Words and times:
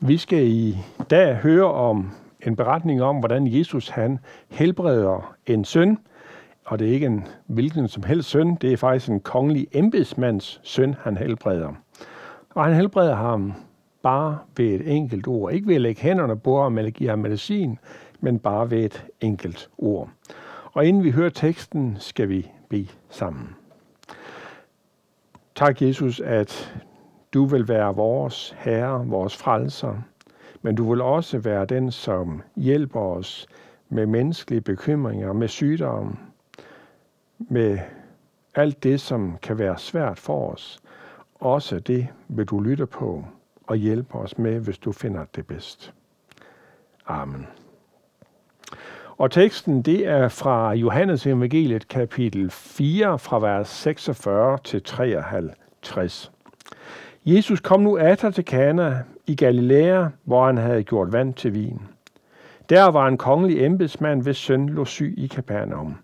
Vi 0.00 0.18
skal 0.18 0.46
i 0.46 0.76
dag 1.10 1.36
høre 1.36 1.72
om 1.72 2.10
en 2.46 2.56
beretning 2.56 3.02
om, 3.02 3.18
hvordan 3.18 3.46
Jesus 3.46 3.88
han 3.88 4.18
helbreder 4.48 5.34
en 5.46 5.64
søn, 5.64 5.98
og 6.64 6.78
det 6.78 6.88
er 6.88 6.92
ikke 6.92 7.06
en 7.06 7.26
hvilken 7.46 7.88
som 7.88 8.02
helst 8.02 8.28
søn, 8.28 8.54
det 8.54 8.72
er 8.72 8.76
faktisk 8.76 9.10
en 9.10 9.20
kongelig 9.20 9.66
embedsmands 9.72 10.60
søn, 10.62 10.94
han 11.00 11.16
helbreder. 11.16 11.72
Og 12.50 12.64
han 12.64 12.74
helbreder 12.74 13.14
ham 13.14 13.52
bare 14.02 14.38
ved 14.56 14.66
et 14.66 14.96
enkelt 14.96 15.26
ord. 15.26 15.52
Ikke 15.52 15.66
ved 15.66 15.74
at 15.74 15.80
lægge 15.80 16.02
hænderne 16.02 16.38
på 16.38 16.62
ham 16.62 16.78
eller 16.78 16.90
give 16.90 17.10
ham 17.10 17.18
medicin, 17.18 17.78
men 18.20 18.38
bare 18.38 18.70
ved 18.70 18.84
et 18.84 19.04
enkelt 19.20 19.70
ord. 19.78 20.08
Og 20.72 20.86
inden 20.86 21.04
vi 21.04 21.10
hører 21.10 21.30
teksten, 21.30 21.96
skal 21.98 22.28
vi 22.28 22.50
bede 22.68 22.88
sammen. 23.10 23.48
Tak, 25.54 25.82
Jesus, 25.82 26.20
at 26.20 26.74
du 27.34 27.44
vil 27.44 27.68
være 27.68 27.94
vores 27.94 28.54
Herre, 28.58 29.06
vores 29.06 29.36
frelser, 29.36 29.96
men 30.62 30.74
du 30.74 30.90
vil 30.90 31.00
også 31.00 31.38
være 31.38 31.64
den, 31.64 31.90
som 31.90 32.42
hjælper 32.56 33.00
os 33.00 33.46
med 33.88 34.06
menneskelige 34.06 34.60
bekymringer, 34.60 35.32
med 35.32 35.48
sygdom, 35.48 36.18
med 37.38 37.78
alt 38.54 38.82
det, 38.82 39.00
som 39.00 39.38
kan 39.42 39.58
være 39.58 39.78
svært 39.78 40.18
for 40.18 40.52
os. 40.52 40.80
Også 41.34 41.78
det 41.78 42.08
vil 42.28 42.46
du 42.46 42.60
lytte 42.60 42.86
på 42.86 43.24
og 43.66 43.76
hjælpe 43.76 44.14
os 44.14 44.38
med, 44.38 44.60
hvis 44.60 44.78
du 44.78 44.92
finder 44.92 45.24
det 45.24 45.46
bedst. 45.46 45.94
Amen. 47.06 47.46
Og 49.16 49.30
teksten, 49.30 49.82
det 49.82 50.06
er 50.06 50.28
fra 50.28 50.72
Johannes 50.72 51.26
evangeliet 51.26 51.88
kapitel 51.88 52.50
4, 52.50 53.18
fra 53.18 53.38
vers 53.38 53.68
46 53.68 54.58
til 54.64 54.82
53. 54.82 56.33
Jesus 57.26 57.60
kom 57.60 57.80
nu 57.80 57.98
atter 57.98 58.30
til 58.30 58.44
Kana 58.44 59.02
i 59.26 59.34
Galilea, 59.34 60.06
hvor 60.24 60.46
han 60.46 60.56
havde 60.56 60.82
gjort 60.82 61.12
vand 61.12 61.34
til 61.34 61.54
vin. 61.54 61.80
Der 62.68 62.90
var 62.90 63.08
en 63.08 63.18
kongelig 63.18 63.64
embedsmand, 63.64 64.22
hvis 64.22 64.36
søn 64.36 64.68
lå 64.68 64.84
syg 64.84 65.14
i 65.16 65.26
Kapernaum. 65.26 65.96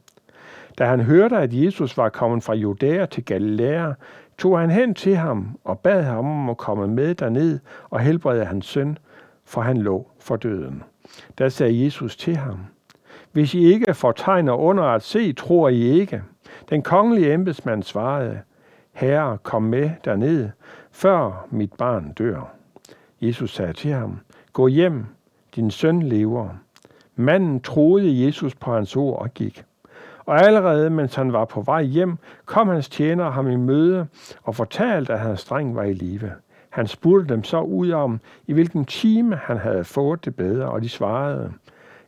Da 0.78 0.84
han 0.84 1.00
hørte, 1.00 1.36
at 1.36 1.54
Jesus 1.54 1.96
var 1.96 2.08
kommet 2.08 2.42
fra 2.42 2.54
Judæa 2.54 3.06
til 3.06 3.24
Galilea, 3.24 3.92
tog 4.38 4.60
han 4.60 4.70
hen 4.70 4.94
til 4.94 5.16
ham 5.16 5.58
og 5.64 5.78
bad 5.78 6.02
ham 6.02 6.26
om 6.26 6.50
at 6.50 6.56
komme 6.56 6.86
med 6.86 7.14
derned 7.14 7.58
og 7.90 8.00
helbrede 8.00 8.44
hans 8.44 8.66
søn, 8.66 8.98
for 9.44 9.60
han 9.60 9.76
lå 9.76 10.08
for 10.20 10.36
døden. 10.36 10.82
Da 11.38 11.48
sagde 11.48 11.84
Jesus 11.84 12.16
til 12.16 12.36
ham, 12.36 12.58
Hvis 13.32 13.54
I 13.54 13.72
ikke 13.72 13.94
får 13.94 14.12
tegn 14.12 14.48
og 14.48 14.60
under 14.60 14.84
at 14.84 15.02
se, 15.02 15.32
tror 15.32 15.68
I 15.68 15.80
ikke. 15.80 16.22
Den 16.70 16.82
kongelige 16.82 17.34
embedsmand 17.34 17.82
svarede, 17.82 18.38
Herre, 18.92 19.38
kom 19.42 19.62
med 19.62 19.90
derned, 20.04 20.48
før 21.00 21.46
mit 21.50 21.72
barn 21.72 22.12
dør. 22.12 22.52
Jesus 23.20 23.54
sagde 23.54 23.72
til 23.72 23.92
ham, 23.92 24.18
Gå 24.52 24.66
hjem, 24.66 25.06
din 25.56 25.70
søn 25.70 26.02
lever. 26.02 26.48
Manden 27.16 27.60
troede 27.60 28.24
Jesus 28.24 28.54
på 28.54 28.74
hans 28.74 28.96
ord 28.96 29.22
og 29.22 29.34
gik. 29.34 29.64
Og 30.18 30.40
allerede 30.40 30.90
mens 30.90 31.14
han 31.14 31.32
var 31.32 31.44
på 31.44 31.60
vej 31.60 31.82
hjem, 31.82 32.16
kom 32.44 32.68
hans 32.68 32.88
tjener 32.88 33.30
ham 33.30 33.50
i 33.50 33.56
møde 33.56 34.06
og 34.42 34.56
fortalte, 34.56 35.12
at 35.12 35.18
hans 35.18 35.44
dreng 35.44 35.76
var 35.76 35.82
i 35.82 35.92
live. 35.92 36.32
Han 36.70 36.86
spurgte 36.86 37.34
dem 37.34 37.44
så 37.44 37.60
ud 37.60 37.90
om, 37.90 38.20
i 38.46 38.52
hvilken 38.52 38.84
time 38.84 39.36
han 39.36 39.58
havde 39.58 39.84
fået 39.84 40.24
det 40.24 40.36
bedre, 40.36 40.70
og 40.70 40.82
de 40.82 40.88
svarede, 40.88 41.52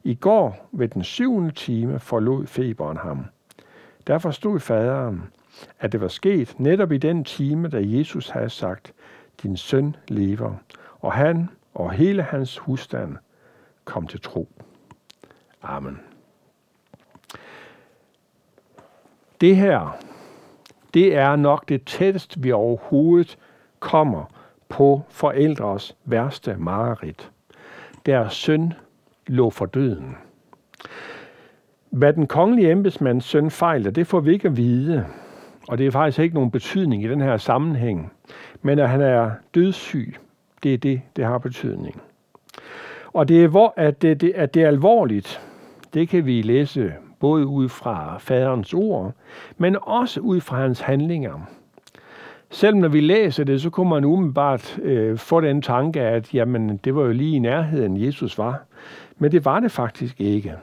i 0.05 0.15
går 0.15 0.69
ved 0.73 0.89
den 0.89 1.05
syvende 1.05 1.51
time 1.51 1.99
forlod 1.99 2.47
feberen 2.47 2.97
ham. 2.97 3.25
Der 4.07 4.19
forstod 4.19 4.61
faderen, 4.61 5.23
at 5.81 5.93
det 5.93 6.01
var 6.01 6.09
sket 6.09 6.61
netop 6.61 6.93
i 6.93 6.99
den 6.99 7.25
time, 7.25 7.69
da 7.69 7.81
Jesus 7.83 8.29
havde 8.29 8.51
sagt, 8.51 8.93
din 9.43 9.57
søn 9.57 9.97
lever, 10.09 10.55
og 11.01 11.13
han 11.13 11.49
og 11.75 11.93
hele 11.93 12.23
hans 12.23 12.59
husstand 12.59 13.17
kom 13.85 14.07
til 14.07 14.21
tro. 14.21 14.49
Amen. 15.63 16.01
Det 19.41 19.57
her, 19.57 19.99
det 20.95 21.17
er 21.17 21.37
nok 21.37 21.69
det 21.69 21.85
tætteste, 21.85 22.41
vi 22.41 22.53
overhovedet 22.53 23.39
kommer 23.81 24.25
på 24.69 25.03
forældres 25.09 25.97
værste 26.05 26.57
mareridt. 26.59 27.31
Deres 28.07 28.35
søn 28.35 28.73
lå 29.27 29.51
for 29.51 29.67
døden. 29.67 30.17
Hvad 31.91 32.13
den 32.13 32.27
kongelige 32.27 32.71
embedsmands 32.71 33.25
søn 33.25 33.51
fejler, 33.51 33.91
det 33.91 34.07
får 34.07 34.21
vi 34.21 34.33
ikke 34.33 34.49
at 34.49 34.57
vide, 34.57 35.07
og 35.69 35.79
det 35.79 35.87
er 35.87 35.91
faktisk 35.91 36.19
ikke 36.19 36.35
nogen 36.35 36.51
betydning 36.51 37.05
i 37.05 37.09
den 37.09 37.21
her 37.21 37.37
sammenhæng. 37.37 38.13
Men 38.63 38.79
at 38.79 38.89
han 38.89 39.01
er 39.01 39.31
dødssyg, 39.55 40.15
det 40.63 40.75
er 40.75 40.79
det, 40.79 41.01
det 41.17 41.25
har 41.25 41.39
betydning. 41.39 42.03
Og 43.13 43.29
det 43.29 43.45
er, 43.45 43.49
hvor, 43.49 43.75
at, 43.77 44.03
det, 44.03 44.21
det, 44.21 44.33
at 44.35 44.55
det 44.55 44.63
er 44.63 44.69
alvorligt, 44.69 45.41
det 45.95 46.09
kan 46.09 46.27
vi 46.27 46.43
læse 46.43 46.93
både 47.21 47.47
ud 47.47 47.69
fra 47.69 48.19
faderens 48.19 48.75
ord, 48.75 49.13
men 49.59 49.77
også 49.83 50.21
ud 50.21 50.41
fra 50.41 50.57
hans 50.57 50.81
handlinger. 50.81 51.41
Selv 52.51 52.77
når 52.77 52.89
vi 52.89 53.01
læser 53.01 53.45
det, 53.45 53.63
så 53.63 53.71
kunne 53.71 53.91
man 53.91 54.05
umiddelbart 54.05 54.79
øh, 54.83 55.19
få 55.19 55.41
den 55.41 55.63
tanke, 55.63 56.01
at 56.01 56.35
jamen, 56.35 56.77
det 56.77 56.95
var 56.95 57.03
jo 57.03 57.13
lige 57.13 57.37
i 57.37 57.39
nærheden, 57.39 58.05
Jesus 58.05 58.39
var. 58.39 58.63
Men 59.19 59.33
det 59.33 59.45
var 59.45 59.61
det 59.61 59.71
faktisk 59.71 60.21
ikke. 60.21 60.55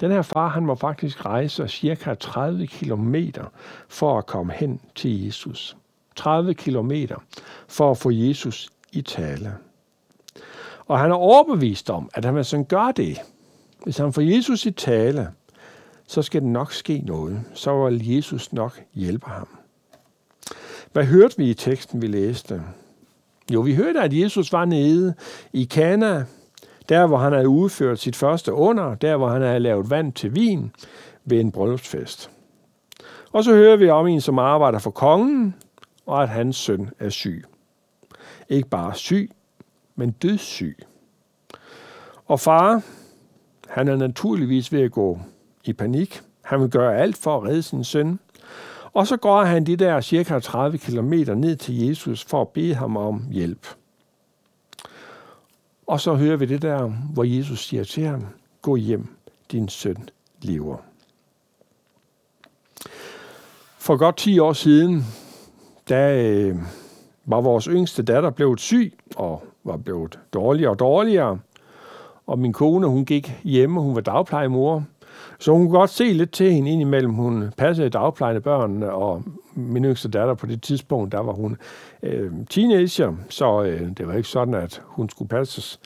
Den 0.00 0.10
her 0.10 0.22
far, 0.22 0.48
han 0.48 0.66
må 0.66 0.74
faktisk 0.74 1.26
rejse 1.26 1.68
cirka 1.68 2.14
30 2.14 2.66
kilometer 2.66 3.44
for 3.88 4.18
at 4.18 4.26
komme 4.26 4.52
hen 4.52 4.80
til 4.94 5.24
Jesus. 5.24 5.76
30 6.16 6.54
kilometer 6.54 7.16
for 7.68 7.90
at 7.90 7.98
få 7.98 8.10
Jesus 8.10 8.68
i 8.92 9.02
tale. 9.02 9.54
Og 10.86 10.98
han 10.98 11.10
er 11.10 11.14
overbevist 11.14 11.90
om, 11.90 12.10
at 12.14 12.24
han 12.24 12.34
hvis 12.34 12.50
han 12.50 12.64
gør 12.64 12.92
det, 12.92 13.18
hvis 13.84 13.98
han 13.98 14.12
får 14.12 14.22
Jesus 14.22 14.66
i 14.66 14.70
tale, 14.70 15.28
så 16.06 16.22
skal 16.22 16.40
det 16.40 16.48
nok 16.48 16.72
ske 16.72 17.02
noget. 17.06 17.40
Så 17.54 17.88
vil 17.88 18.08
Jesus 18.08 18.52
nok 18.52 18.80
hjælpe 18.94 19.26
ham. 19.26 19.48
Hvad 20.92 21.04
hørte 21.04 21.36
vi 21.36 21.50
i 21.50 21.54
teksten, 21.54 22.02
vi 22.02 22.06
læste? 22.06 22.62
Jo, 23.52 23.60
vi 23.60 23.74
hørte, 23.74 24.00
at 24.00 24.12
Jesus 24.12 24.52
var 24.52 24.64
nede 24.64 25.14
i 25.52 25.64
Kana, 25.64 26.24
der 26.88 27.06
hvor 27.06 27.16
han 27.16 27.32
havde 27.32 27.48
udført 27.48 27.98
sit 27.98 28.16
første 28.16 28.52
under, 28.52 28.94
der 28.94 29.16
hvor 29.16 29.28
han 29.28 29.42
havde 29.42 29.60
lavet 29.60 29.90
vand 29.90 30.12
til 30.12 30.34
vin 30.34 30.72
ved 31.24 31.40
en 31.40 31.52
bryllupsfest. 31.52 32.30
Og 33.32 33.44
så 33.44 33.54
hører 33.54 33.76
vi 33.76 33.88
om 33.88 34.06
en, 34.06 34.20
som 34.20 34.38
arbejder 34.38 34.78
for 34.78 34.90
kongen, 34.90 35.54
og 36.06 36.22
at 36.22 36.28
hans 36.28 36.56
søn 36.56 36.90
er 36.98 37.08
syg. 37.08 37.44
Ikke 38.48 38.68
bare 38.68 38.94
syg, 38.94 39.30
men 39.96 40.10
dødssyg. 40.10 40.78
Og 42.26 42.40
far, 42.40 42.82
han 43.68 43.88
er 43.88 43.96
naturligvis 43.96 44.72
ved 44.72 44.82
at 44.82 44.92
gå 44.92 45.18
i 45.64 45.72
panik. 45.72 46.20
Han 46.42 46.60
vil 46.60 46.70
gøre 46.70 46.96
alt 46.96 47.16
for 47.16 47.36
at 47.36 47.42
redde 47.48 47.62
sin 47.62 47.84
søn. 47.84 48.18
Og 48.92 49.06
så 49.06 49.16
går 49.16 49.44
han 49.44 49.66
de 49.66 49.76
der 49.76 50.00
cirka 50.00 50.38
30 50.38 50.78
km 50.78 51.12
ned 51.12 51.56
til 51.56 51.86
Jesus 51.86 52.24
for 52.24 52.40
at 52.40 52.48
bede 52.48 52.74
ham 52.74 52.96
om 52.96 53.26
hjælp. 53.30 53.66
Og 55.88 56.00
så 56.00 56.14
hører 56.14 56.36
vi 56.36 56.46
det 56.46 56.62
der, 56.62 56.88
hvor 56.88 57.24
Jesus 57.24 57.66
siger 57.66 57.84
til 57.84 58.04
ham, 58.04 58.26
gå 58.62 58.76
hjem, 58.76 59.06
din 59.52 59.68
søn 59.68 60.08
lever. 60.42 60.76
For 63.78 63.96
godt 63.96 64.16
10 64.16 64.38
år 64.38 64.52
siden, 64.52 65.04
da 65.88 66.22
øh, 66.24 66.56
var 67.24 67.40
vores 67.40 67.64
yngste 67.64 68.02
datter 68.02 68.30
blevet 68.30 68.60
syg 68.60 68.98
og 69.16 69.44
var 69.64 69.76
blevet 69.76 70.18
dårligere 70.32 70.70
og 70.70 70.78
dårligere. 70.78 71.38
Og 72.26 72.38
min 72.38 72.52
kone, 72.52 72.86
hun 72.86 73.04
gik 73.04 73.32
hjemme, 73.44 73.80
hun 73.80 73.94
var 73.94 74.00
dagplejemor, 74.00 74.84
så 75.38 75.52
hun 75.52 75.60
kunne 75.60 75.78
godt 75.78 75.90
se 75.90 76.04
lidt 76.04 76.32
til 76.32 76.52
hende 76.52 76.70
indimellem. 76.70 77.12
Hun 77.12 77.52
passede 77.56 77.88
dagplejende 77.88 78.40
børn, 78.40 78.82
og 78.82 79.22
min 79.54 79.84
yngste 79.84 80.08
datter 80.08 80.34
på 80.34 80.46
det 80.46 80.62
tidspunkt, 80.62 81.12
der 81.12 81.20
var 81.20 81.32
hun 81.32 81.56
øh, 82.02 82.32
teenager, 82.50 83.14
så 83.28 83.62
øh, 83.62 83.80
det 83.96 84.06
var 84.06 84.14
ikke 84.14 84.28
sådan, 84.28 84.54
at 84.54 84.82
hun 84.84 85.08
skulle 85.08 85.28
passes 85.28 85.80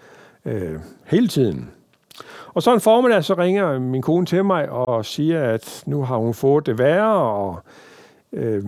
øh, 0.45 0.79
hele 1.07 1.29
tiden. 1.29 1.71
Og 2.55 2.63
så 2.63 2.75
en 2.75 2.81
formiddag, 2.81 3.25
så 3.25 3.35
ringer 3.35 3.79
min 3.79 4.03
kone 4.03 4.27
til 4.27 4.45
mig 4.45 4.69
og 4.69 5.05
siger, 5.05 5.43
at 5.43 5.83
nu 5.87 6.03
har 6.03 6.17
hun 6.17 6.35
fået 6.35 6.67
det 6.67 6.79
værre, 6.79 7.23
og 7.23 7.61
øh, 8.33 8.65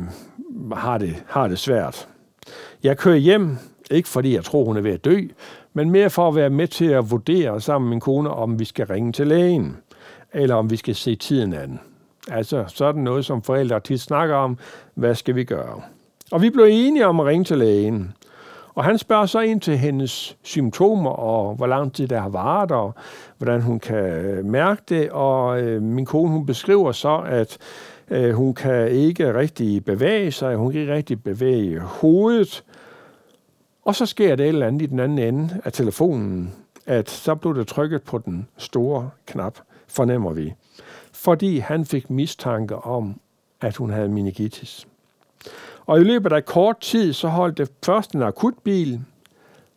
har, 0.72 0.98
det, 0.98 1.24
har 1.26 1.48
det 1.48 1.58
svært. 1.58 2.08
Jeg 2.82 2.98
kører 2.98 3.16
hjem, 3.16 3.58
ikke 3.90 4.08
fordi 4.08 4.34
jeg 4.34 4.44
tror, 4.44 4.64
hun 4.64 4.76
er 4.76 4.80
ved 4.80 4.92
at 4.92 5.04
dø, 5.04 5.20
men 5.72 5.90
mere 5.90 6.10
for 6.10 6.28
at 6.28 6.34
være 6.34 6.50
med 6.50 6.68
til 6.68 6.84
at 6.84 7.10
vurdere 7.10 7.60
sammen 7.60 7.88
med 7.88 7.94
min 7.94 8.00
kone, 8.00 8.30
om 8.30 8.58
vi 8.58 8.64
skal 8.64 8.86
ringe 8.86 9.12
til 9.12 9.26
lægen 9.26 9.76
eller 10.34 10.54
om 10.54 10.70
vi 10.70 10.76
skal 10.76 10.94
se 10.94 11.16
tiden 11.16 11.52
an. 11.52 11.80
Altså 12.30 12.64
sådan 12.68 13.02
noget, 13.02 13.24
som 13.24 13.42
forældre 13.42 13.80
tit 13.80 14.00
snakker 14.00 14.34
om, 14.34 14.58
hvad 14.94 15.14
skal 15.14 15.34
vi 15.34 15.44
gøre? 15.44 15.82
Og 16.32 16.42
vi 16.42 16.50
blev 16.50 16.66
enige 16.70 17.06
om 17.06 17.20
at 17.20 17.26
ringe 17.26 17.44
til 17.44 17.58
lægen. 17.58 18.12
Og 18.74 18.84
han 18.84 18.98
spørger 18.98 19.26
så 19.26 19.40
ind 19.40 19.60
til 19.60 19.78
hendes 19.78 20.36
symptomer, 20.42 21.10
og 21.10 21.54
hvor 21.54 21.66
lang 21.66 21.92
tid 21.92 22.08
det 22.08 22.18
har 22.20 22.28
varet, 22.28 22.70
og 22.70 22.94
hvordan 23.38 23.60
hun 23.60 23.80
kan 23.80 24.04
øh, 24.04 24.44
mærke 24.44 24.82
det. 24.88 25.10
Og 25.10 25.62
øh, 25.62 25.82
min 25.82 26.04
kone, 26.04 26.30
hun 26.30 26.46
beskriver 26.46 26.92
så, 26.92 27.22
at 27.26 27.58
øh, 28.10 28.34
hun 28.34 28.54
kan 28.54 28.88
ikke 28.88 29.34
rigtig 29.34 29.84
bevæge 29.84 30.32
sig, 30.32 30.56
hun 30.56 30.72
kan 30.72 30.80
ikke 30.80 30.94
rigtig 30.94 31.22
bevæge 31.22 31.80
hovedet. 31.80 32.64
Og 33.84 33.94
så 33.94 34.06
sker 34.06 34.36
det 34.36 34.44
et 34.44 34.48
eller 34.48 34.66
andet 34.66 34.82
i 34.82 34.86
den 34.86 34.98
anden 34.98 35.18
ende 35.18 35.60
af 35.64 35.72
telefonen, 35.72 36.54
at 36.86 37.10
så 37.10 37.34
blev 37.34 37.54
det 37.56 37.66
trykket 37.66 38.02
på 38.02 38.18
den 38.18 38.48
store 38.58 39.10
knap, 39.26 39.58
fornemmer 39.94 40.32
vi. 40.32 40.54
Fordi 41.12 41.58
han 41.58 41.84
fik 41.84 42.10
mistanke 42.10 42.76
om, 42.76 43.20
at 43.60 43.76
hun 43.76 43.90
havde 43.90 44.08
meningitis. 44.08 44.86
Og 45.86 46.00
i 46.00 46.04
løbet 46.04 46.32
af 46.32 46.44
kort 46.44 46.80
tid, 46.80 47.12
så 47.12 47.28
holdt 47.28 47.58
det 47.58 47.70
først 47.84 48.12
en 48.12 48.22
akutbil, 48.22 49.00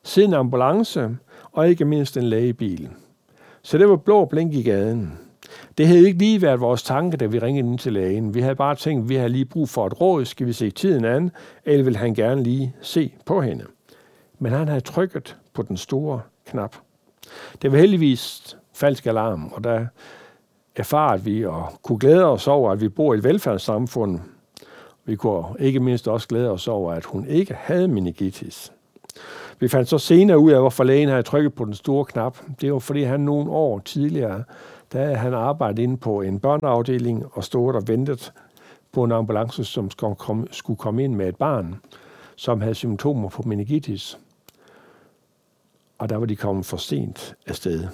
siden 0.04 0.30
en 0.30 0.34
ambulance, 0.34 1.18
og 1.52 1.70
ikke 1.70 1.86
mindst 1.86 2.18
en 2.18 2.24
lægebil. 2.24 2.90
Så 3.62 3.78
det 3.78 3.90
var 3.90 3.96
blå 3.96 4.26
blink 4.26 4.54
i 4.54 4.64
gaden. 4.64 5.20
Det 5.78 5.88
havde 5.88 6.08
ikke 6.08 6.20
lige 6.20 6.42
været 6.42 6.60
vores 6.60 6.84
tanke, 6.84 7.18
da 7.18 7.26
vi 7.26 7.40
ringede 7.40 7.68
ind 7.68 7.80
til 7.80 7.94
lægen. 7.94 8.34
Vi 8.34 8.42
havde 8.42 8.56
bare 8.56 8.76
tænkt, 8.76 9.04
at 9.04 9.10
vi 9.10 9.16
havde 9.16 9.30
lige 9.30 9.46
brug 9.46 9.70
for 9.70 9.88
et 9.88 10.02
råd. 10.02 10.26
Skal 10.26 10.48
vi 10.48 10.54
se 10.54 10.72
tiden 10.72 11.06
an, 11.06 11.32
eller 11.66 11.84
vil 11.84 11.98
han 11.98 12.14
gerne 12.14 12.44
lige 12.44 12.76
se 12.82 13.14
på 13.26 13.42
hende? 13.42 13.66
Men 14.40 14.52
han 14.52 14.68
havde 14.68 14.82
trykket 14.82 15.38
på 15.54 15.62
den 15.62 15.78
store 15.78 16.22
knap. 16.46 16.76
Det 17.62 17.72
var 17.72 17.78
heldigvis 17.78 18.57
falsk 18.78 19.06
alarm, 19.06 19.52
og 19.54 19.64
der 19.64 19.86
erfarede 20.76 21.24
vi 21.24 21.46
og 21.46 21.66
kunne 21.84 22.00
glæde 22.00 22.26
os 22.26 22.48
over, 22.48 22.72
at 22.72 22.82
vi 22.82 22.90
bor 22.90 23.14
i 23.14 23.18
et 23.18 23.24
velfærdssamfund. 23.24 24.20
Vi 25.06 25.16
kunne 25.16 25.46
ikke 25.60 25.80
mindst 25.80 26.08
også 26.08 26.28
glæde 26.28 26.52
os 26.52 26.68
over, 26.68 26.94
at 26.94 27.06
hun 27.06 27.28
ikke 27.28 27.54
havde 27.54 27.88
meningitis. 27.88 28.72
Vi 29.60 29.68
fandt 29.68 29.90
så 29.90 29.98
senere 29.98 30.40
ud 30.40 30.52
af, 30.52 30.60
hvorfor 30.60 30.84
lægen 30.84 31.10
havde 31.10 31.24
trykket 31.24 31.54
på 31.54 31.66
den 31.66 31.74
store 31.74 32.06
knap. 32.06 32.38
Det 32.62 32.74
var, 32.74 32.80
fordi 32.80 33.04
han 33.04 33.20
nogle 33.20 33.52
år 33.52 33.80
tidligere, 33.80 34.44
da 34.94 35.04
havde 35.04 35.16
han 35.16 35.34
arbejdet 35.34 35.80
inde 35.80 35.98
på 35.98 36.22
en 36.22 36.40
børneafdeling 36.40 37.26
og 37.32 37.44
stod 37.44 37.76
og 37.76 37.88
ventet 37.88 38.34
på 38.92 39.04
en 39.04 39.12
ambulance, 39.12 39.64
som 39.66 39.92
skulle 40.52 40.78
komme 40.78 41.04
ind 41.04 41.16
med 41.16 41.28
et 41.28 41.36
barn, 41.36 41.76
som 42.36 42.62
havde 42.62 42.76
symptomer 42.76 43.30
på 43.30 43.42
meningitis. 43.46 44.20
Og 45.98 46.10
der 46.10 46.18
var 46.18 46.26
de 46.26 46.36
kommet 46.36 46.66
for 46.66 46.78
sent 46.78 47.36
afsted. 47.48 47.88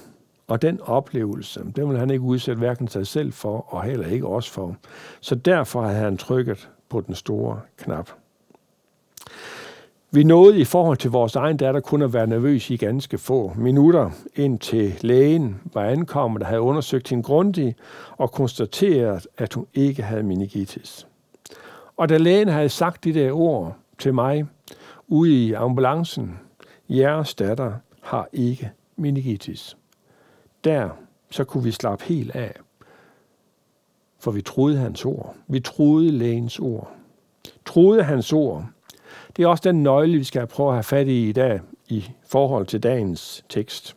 Og 0.48 0.62
den 0.62 0.82
oplevelse, 0.82 1.60
den 1.76 1.88
ville 1.88 2.00
han 2.00 2.10
ikke 2.10 2.24
udsætte 2.24 2.60
hverken 2.60 2.88
sig 2.88 3.08
selv 3.08 3.34
for, 3.34 3.74
og 3.74 3.84
heller 3.84 4.08
ikke 4.08 4.28
os 4.28 4.50
for. 4.50 4.76
Så 5.22 5.36
derfor 5.36 5.82
havde 5.82 6.00
han 6.00 6.18
trykket 6.18 6.70
på 6.90 7.02
den 7.02 7.16
store 7.16 7.60
knap. 7.78 8.10
Vi 10.12 10.24
nåede 10.24 10.60
i 10.60 10.64
forhold 10.64 10.98
til 10.98 11.12
vores 11.12 11.36
egen 11.36 11.58
datter 11.58 11.80
kun 11.80 12.02
at 12.02 12.14
være 12.14 12.28
nervøs 12.28 12.70
i 12.70 12.78
ganske 12.78 13.18
få 13.18 13.54
minutter, 13.56 14.10
indtil 14.36 14.98
lægen 15.02 15.62
var 15.74 15.84
ankommet 15.84 16.42
og 16.42 16.48
havde 16.48 16.62
undersøgt 16.62 17.10
hende 17.10 17.24
grundigt 17.24 17.78
og 18.18 18.32
konstateret, 18.32 19.28
at 19.38 19.54
hun 19.54 19.68
ikke 19.74 20.04
havde 20.04 20.24
meningitis. 20.24 21.08
Og 21.98 22.10
da 22.10 22.18
lægen 22.18 22.48
havde 22.48 22.70
sagt 22.70 23.04
de 23.04 23.14
der 23.14 23.32
ord 23.32 23.76
til 24.00 24.14
mig 24.14 24.46
ude 25.08 25.46
i 25.46 25.54
ambulancen, 25.54 26.40
jeres 26.90 27.36
datter 27.36 27.74
har 28.02 28.28
ikke 28.34 28.72
meningitis. 28.96 29.78
Der 30.64 30.90
så 31.30 31.44
kunne 31.44 31.64
vi 31.64 31.72
slappe 31.72 32.06
helt 32.06 32.32
af, 32.32 32.56
for 34.20 34.32
vi 34.32 34.42
troede 34.42 34.78
hans 34.78 35.06
ord. 35.06 35.36
Vi 35.48 35.60
troede 35.60 36.12
lægens 36.12 36.60
ord. 36.60 36.92
Troede 37.66 38.04
hans 38.04 38.34
ord, 38.34 38.66
det 39.38 39.44
er 39.44 39.48
også 39.48 39.62
den 39.64 39.84
nøgle, 39.84 40.18
vi 40.18 40.24
skal 40.24 40.48
prøve 40.48 40.70
at 40.70 40.76
have 40.76 40.84
fat 40.84 41.08
i 41.08 41.30
i 41.30 41.32
dag 41.32 41.62
i 41.88 42.06
forhold 42.28 42.66
til 42.66 42.84
dagens 42.84 43.46
tekst. 43.50 43.96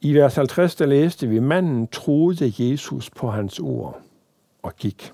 I 0.00 0.14
vers 0.14 0.34
50, 0.34 0.74
der 0.74 0.86
læste 0.86 1.28
vi, 1.28 1.38
manden 1.38 1.86
troede 1.86 2.52
Jesus 2.58 3.10
på 3.10 3.30
hans 3.30 3.58
ord 3.60 4.00
og 4.62 4.76
gik. 4.76 5.12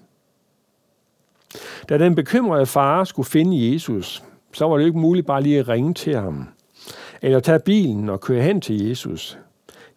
Da 1.89 1.99
den 1.99 2.15
bekymrede 2.15 2.67
far 2.67 3.05
skulle 3.05 3.29
finde 3.29 3.73
Jesus, 3.73 4.23
så 4.53 4.69
var 4.69 4.77
det 4.77 4.85
ikke 4.85 4.99
muligt 4.99 5.27
bare 5.27 5.43
lige 5.43 5.59
at 5.59 5.69
ringe 5.69 5.95
til 5.95 6.17
ham, 6.17 6.49
eller 7.23 7.41
tage 7.41 7.59
bilen 7.59 8.09
og 8.09 8.21
køre 8.21 8.43
hen 8.43 8.61
til 8.61 8.89
Jesus. 8.89 9.39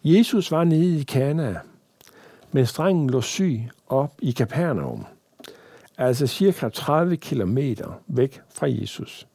Jesus 0.04 0.50
var 0.50 0.64
nede 0.64 1.00
i 1.00 1.02
Kana, 1.02 1.54
men 2.52 2.66
strengen 2.66 3.10
lå 3.10 3.20
syg 3.20 3.60
op 3.88 4.12
i 4.22 4.30
Kapernaum 4.30 5.06
altså 5.98 6.26
cirka 6.26 6.68
30 6.68 7.16
kilometer 7.16 8.00
væk 8.06 8.40
fra 8.54 8.66
Jesus. 8.70 9.26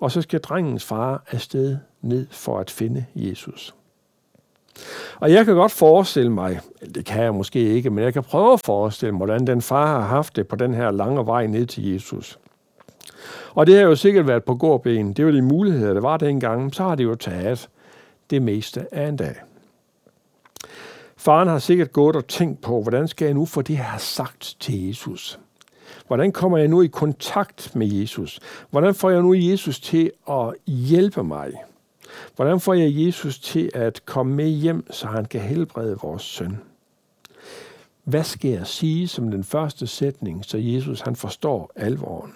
Og 0.00 0.10
så 0.10 0.22
skal 0.22 0.40
drengens 0.40 0.84
far 0.84 1.24
afsted 1.30 1.76
ned 2.00 2.26
for 2.30 2.58
at 2.58 2.70
finde 2.70 3.04
Jesus. 3.14 3.74
Og 5.16 5.32
jeg 5.32 5.44
kan 5.44 5.54
godt 5.54 5.72
forestille 5.72 6.32
mig, 6.32 6.60
det 6.94 7.04
kan 7.04 7.22
jeg 7.22 7.34
måske 7.34 7.60
ikke, 7.60 7.90
men 7.90 8.04
jeg 8.04 8.12
kan 8.12 8.22
prøve 8.22 8.52
at 8.52 8.60
forestille 8.64 9.12
mig, 9.12 9.18
hvordan 9.18 9.46
den 9.46 9.62
far 9.62 9.86
har 9.86 10.06
haft 10.06 10.36
det 10.36 10.48
på 10.48 10.56
den 10.56 10.74
her 10.74 10.90
lange 10.90 11.26
vej 11.26 11.46
ned 11.46 11.66
til 11.66 11.92
Jesus. 11.92 12.38
Og 13.54 13.66
det 13.66 13.74
har 13.74 13.82
jo 13.82 13.96
sikkert 13.96 14.26
været 14.26 14.44
på 14.44 14.54
gårdben. 14.54 15.12
Det 15.12 15.26
var 15.26 15.32
de 15.32 15.42
muligheder, 15.42 15.94
der 15.94 16.00
var 16.00 16.16
dengang. 16.16 16.74
Så 16.74 16.82
har 16.82 16.94
det 16.94 17.04
jo 17.04 17.14
taget 17.14 17.68
det 18.30 18.42
meste 18.42 18.94
af 18.94 19.08
en 19.08 19.16
dag. 19.16 19.34
Faren 21.28 21.48
har 21.48 21.58
sikkert 21.58 21.92
gået 21.92 22.16
og 22.16 22.26
tænkt 22.26 22.60
på, 22.60 22.82
hvordan 22.82 23.08
skal 23.08 23.24
jeg 23.24 23.34
nu 23.34 23.44
få 23.44 23.62
det 23.62 23.76
her 23.76 23.98
sagt 23.98 24.56
til 24.60 24.86
Jesus? 24.86 25.40
Hvordan 26.06 26.32
kommer 26.32 26.58
jeg 26.58 26.68
nu 26.68 26.82
i 26.82 26.86
kontakt 26.86 27.76
med 27.76 27.86
Jesus? 27.86 28.40
Hvordan 28.70 28.94
får 28.94 29.10
jeg 29.10 29.22
nu 29.22 29.34
Jesus 29.34 29.80
til 29.80 30.10
at 30.30 30.54
hjælpe 30.66 31.24
mig? 31.24 31.52
Hvordan 32.36 32.60
får 32.60 32.74
jeg 32.74 33.06
Jesus 33.06 33.38
til 33.38 33.70
at 33.74 34.06
komme 34.06 34.34
med 34.34 34.48
hjem, 34.48 34.92
så 34.92 35.06
han 35.06 35.24
kan 35.24 35.40
helbrede 35.40 35.98
vores 36.02 36.22
søn? 36.22 36.60
Hvad 38.04 38.24
skal 38.24 38.50
jeg 38.50 38.66
sige 38.66 39.08
som 39.08 39.30
den 39.30 39.44
første 39.44 39.86
sætning, 39.86 40.44
så 40.44 40.58
Jesus 40.58 41.00
han 41.00 41.16
forstår 41.16 41.70
alvoren? 41.76 42.32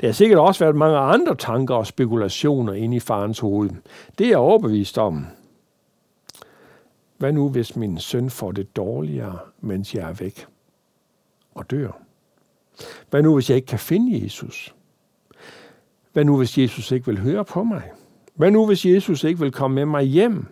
Der 0.00 0.06
har 0.06 0.12
sikkert 0.12 0.38
også 0.38 0.64
været 0.64 0.76
mange 0.76 0.98
andre 0.98 1.34
tanker 1.34 1.74
og 1.74 1.86
spekulationer 1.86 2.72
inde 2.72 2.96
i 2.96 3.00
farens 3.00 3.38
hoved. 3.38 3.70
Det 4.18 4.24
er 4.24 4.30
jeg 4.30 4.38
overbevist 4.38 4.98
om. 4.98 5.26
Hvad 7.22 7.32
nu, 7.32 7.48
hvis 7.48 7.76
min 7.76 7.98
søn 7.98 8.30
får 8.30 8.52
det 8.52 8.76
dårligere, 8.76 9.38
mens 9.60 9.94
jeg 9.94 10.08
er 10.08 10.12
væk 10.12 10.46
og 11.54 11.70
dør? 11.70 12.02
Hvad 13.10 13.22
nu, 13.22 13.34
hvis 13.34 13.50
jeg 13.50 13.56
ikke 13.56 13.66
kan 13.66 13.78
finde 13.78 14.24
Jesus? 14.24 14.74
Hvad 16.12 16.24
nu, 16.24 16.36
hvis 16.36 16.58
Jesus 16.58 16.92
ikke 16.92 17.06
vil 17.06 17.20
høre 17.20 17.44
på 17.44 17.64
mig? 17.64 17.92
Hvad 18.34 18.50
nu, 18.50 18.66
hvis 18.66 18.86
Jesus 18.86 19.24
ikke 19.24 19.40
vil 19.40 19.52
komme 19.52 19.74
med 19.74 19.86
mig 19.86 20.04
hjem? 20.04 20.46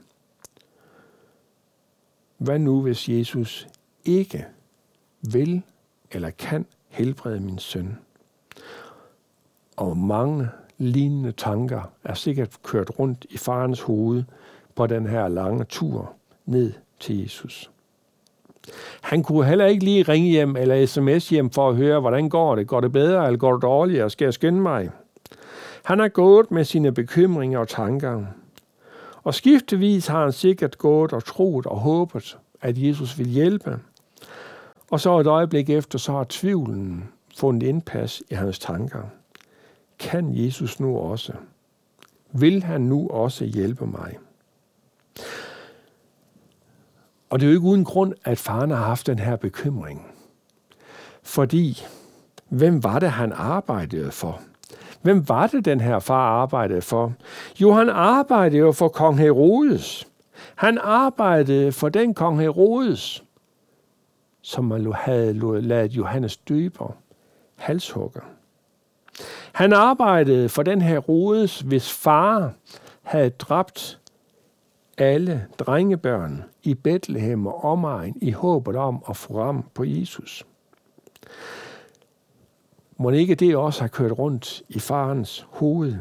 Hvad 2.39 2.59
nu, 2.59 2.83
hvis 2.83 3.09
Jesus 3.09 3.69
ikke 4.05 4.47
vil 5.33 5.63
eller 6.13 6.31
kan 6.31 6.67
helbrede 6.89 7.41
min 7.41 7.59
søn? 7.59 7.99
Og 9.77 9.97
mange 9.97 10.49
lignende 10.79 11.33
tanker 11.33 11.93
er 12.05 12.15
sikkert 12.15 12.63
kørt 12.63 12.99
rundt 12.99 13.27
i 13.31 13.37
farens 13.37 13.81
hoved 13.81 14.25
på 14.75 14.87
den 14.87 15.07
her 15.07 15.29
lange 15.29 15.65
tur 15.65 16.17
ned 16.47 16.73
til 17.01 17.23
Jesus. 17.23 17.71
Han 19.01 19.23
kunne 19.23 19.47
heller 19.47 19.67
ikke 19.67 19.85
lige 19.85 20.03
ringe 20.03 20.29
hjem 20.29 20.57
eller 20.57 20.87
sms 20.87 21.29
hjem 21.29 21.51
for 21.51 21.69
at 21.69 21.77
høre, 21.77 22.01
hvordan 22.01 22.29
går 22.29 22.55
det? 22.55 22.67
Går 22.67 22.81
det 22.81 22.93
bedre, 22.93 23.27
eller 23.27 23.39
går 23.39 23.53
det 23.53 23.63
dårligere? 23.63 24.11
Skal 24.11 24.25
jeg 24.25 24.35
skynde 24.35 24.61
mig? 24.61 24.91
Han 25.83 25.99
har 25.99 26.09
gået 26.09 26.51
med 26.51 26.65
sine 26.65 26.93
bekymringer 26.93 27.59
og 27.59 27.69
tanker. 27.69 28.25
Og 29.23 29.35
skiftevis 29.35 30.07
har 30.07 30.23
han 30.23 30.33
sikkert 30.33 30.79
gået 30.79 31.13
og 31.13 31.25
troet 31.25 31.67
og 31.67 31.77
håbet, 31.79 32.39
at 32.61 32.79
Jesus 32.79 33.19
vil 33.19 33.27
hjælpe. 33.27 33.79
Og 34.91 35.01
så 35.01 35.19
et 35.19 35.27
øjeblik 35.27 35.71
efter, 35.71 35.99
så 35.99 36.13
har 36.13 36.27
tvivlen 36.29 37.05
fundet 37.39 37.67
indpas 37.67 38.23
i 38.31 38.35
hans 38.35 38.59
tanker. 38.59 39.03
Kan 39.99 40.31
Jesus 40.45 40.81
nu 40.81 40.99
også? 40.99 41.33
Vil 42.33 42.63
han 42.63 42.81
nu 42.81 43.09
også 43.09 43.45
hjælpe 43.45 43.87
mig? 43.87 44.19
Og 47.31 47.41
det 47.41 47.47
er 47.47 47.51
jo 47.51 47.57
ikke 47.57 47.69
uden 47.69 47.85
grund, 47.85 48.15
at 48.25 48.39
faren 48.39 48.71
har 48.71 48.85
haft 48.85 49.07
den 49.07 49.19
her 49.19 49.37
bekymring. 49.37 50.07
Fordi, 51.23 51.83
hvem 52.49 52.85
var 52.85 52.99
det, 52.99 53.11
han 53.11 53.33
arbejdede 53.33 54.13
for? 54.13 54.41
Hvem 55.03 55.29
var 55.29 55.47
det, 55.47 55.65
den 55.65 55.81
her 55.81 55.99
far 55.99 56.43
arbejdede 56.43 56.83
for? 56.83 57.13
Jo, 57.61 57.73
han 57.73 57.89
arbejdede 57.89 58.59
jo 58.59 58.73
for 58.73 58.89
kong 58.89 59.19
Herodes. 59.19 60.09
Han 60.55 60.79
arbejdede 60.79 61.73
for 61.73 61.89
den 61.89 62.15
kong 62.15 62.41
Herodes, 62.41 63.25
som 64.43 64.65
man 64.65 64.93
havde 64.93 65.61
lavet 65.63 65.93
Johannes 65.93 66.37
døber 66.37 66.97
halshugger. 67.57 68.21
Han 69.53 69.73
arbejdede 69.73 70.49
for 70.49 70.63
den 70.63 70.83
Herodes, 70.83 71.61
hvis 71.61 71.93
far 71.93 72.53
havde 73.03 73.31
dræbt 73.31 74.00
alle 75.01 75.47
drengebørn 75.59 76.45
i 76.63 76.75
Bethlehem 76.75 77.47
og 77.47 77.65
omegn 77.65 78.17
i 78.23 78.31
håbet 78.31 78.77
om 78.77 79.05
at 79.09 79.17
få 79.17 79.43
ram 79.43 79.65
på 79.75 79.85
Jesus. 79.85 80.47
Må 82.97 83.11
ikke 83.11 83.35
det 83.35 83.57
også 83.57 83.81
har 83.81 83.89
kørt 83.89 84.19
rundt 84.19 84.63
i 84.69 84.79
farens 84.79 85.47
hoved? 85.51 85.97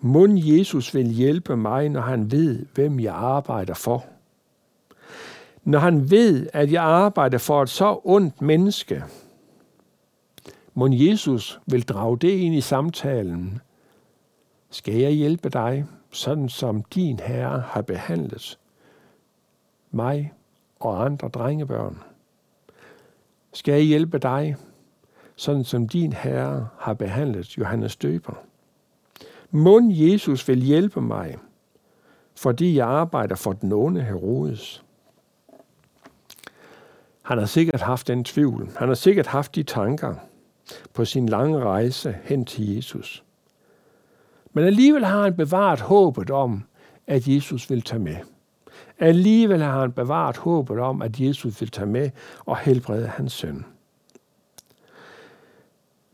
Må 0.00 0.26
Jesus 0.30 0.94
vil 0.94 1.06
hjælpe 1.06 1.56
mig, 1.56 1.88
når 1.88 2.00
han 2.00 2.30
ved, 2.30 2.66
hvem 2.74 3.00
jeg 3.00 3.14
arbejder 3.14 3.74
for? 3.74 4.04
Når 5.64 5.78
han 5.78 6.10
ved, 6.10 6.46
at 6.52 6.72
jeg 6.72 6.82
arbejder 6.82 7.38
for 7.38 7.62
et 7.62 7.68
så 7.68 8.00
ondt 8.04 8.42
menneske, 8.42 9.04
må 10.74 10.88
Jesus 10.90 11.60
vil 11.66 11.82
drage 11.82 12.18
det 12.18 12.30
ind 12.30 12.54
i 12.54 12.60
samtalen, 12.60 13.60
Skal 14.70 14.94
jeg 14.94 15.12
hjælpe 15.12 15.48
dig, 15.48 15.86
sådan 16.10 16.48
som 16.48 16.82
din 16.82 17.20
herre 17.20 17.60
har 17.60 17.82
behandlet 17.82 18.58
mig 19.90 20.32
og 20.80 21.04
andre 21.04 21.28
drengebørn? 21.28 22.02
Skal 23.52 23.72
jeg 23.74 23.82
hjælpe 23.82 24.18
dig, 24.18 24.56
sådan 25.36 25.64
som 25.64 25.88
din 25.88 26.12
herre 26.12 26.68
har 26.78 26.94
behandlet 26.94 27.58
Johannes 27.58 27.96
Døber? 27.96 28.34
Mund 29.50 29.92
Jesus 29.92 30.48
vil 30.48 30.62
hjælpe 30.62 31.00
mig, 31.00 31.36
fordi 32.36 32.76
jeg 32.76 32.86
arbejder 32.86 33.34
for 33.34 33.52
den 33.52 33.72
onde 33.72 34.02
Herodes. 34.02 34.84
Han 37.22 37.38
har 37.38 37.46
sikkert 37.46 37.80
haft 37.80 38.08
den 38.08 38.24
tvivl. 38.24 38.70
Han 38.76 38.88
har 38.88 38.94
sikkert 38.94 39.26
haft 39.26 39.54
de 39.54 39.62
tanker 39.62 40.14
på 40.94 41.04
sin 41.04 41.28
lange 41.28 41.58
rejse 41.58 42.18
hen 42.24 42.44
til 42.44 42.74
Jesus. 42.74 43.24
Men 44.52 44.64
alligevel 44.64 45.04
har 45.04 45.22
han 45.22 45.36
bevaret 45.36 45.80
håbet 45.80 46.30
om, 46.30 46.64
at 47.06 47.28
Jesus 47.28 47.70
vil 47.70 47.82
tage 47.82 48.02
med. 48.02 48.16
Alligevel 48.98 49.62
har 49.62 49.80
han 49.80 49.92
bevaret 49.92 50.36
håbet 50.36 50.78
om, 50.78 51.02
at 51.02 51.20
Jesus 51.20 51.60
vil 51.60 51.70
tage 51.70 51.86
med 51.86 52.10
og 52.46 52.58
helbrede 52.58 53.06
hans 53.06 53.32
søn. 53.32 53.64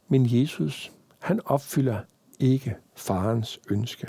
Men 0.08 0.26
Jesus, 0.26 0.92
han 1.18 1.40
opfylder 1.44 1.98
ikke 2.40 2.76
farens 2.96 3.60
ønske. 3.70 4.06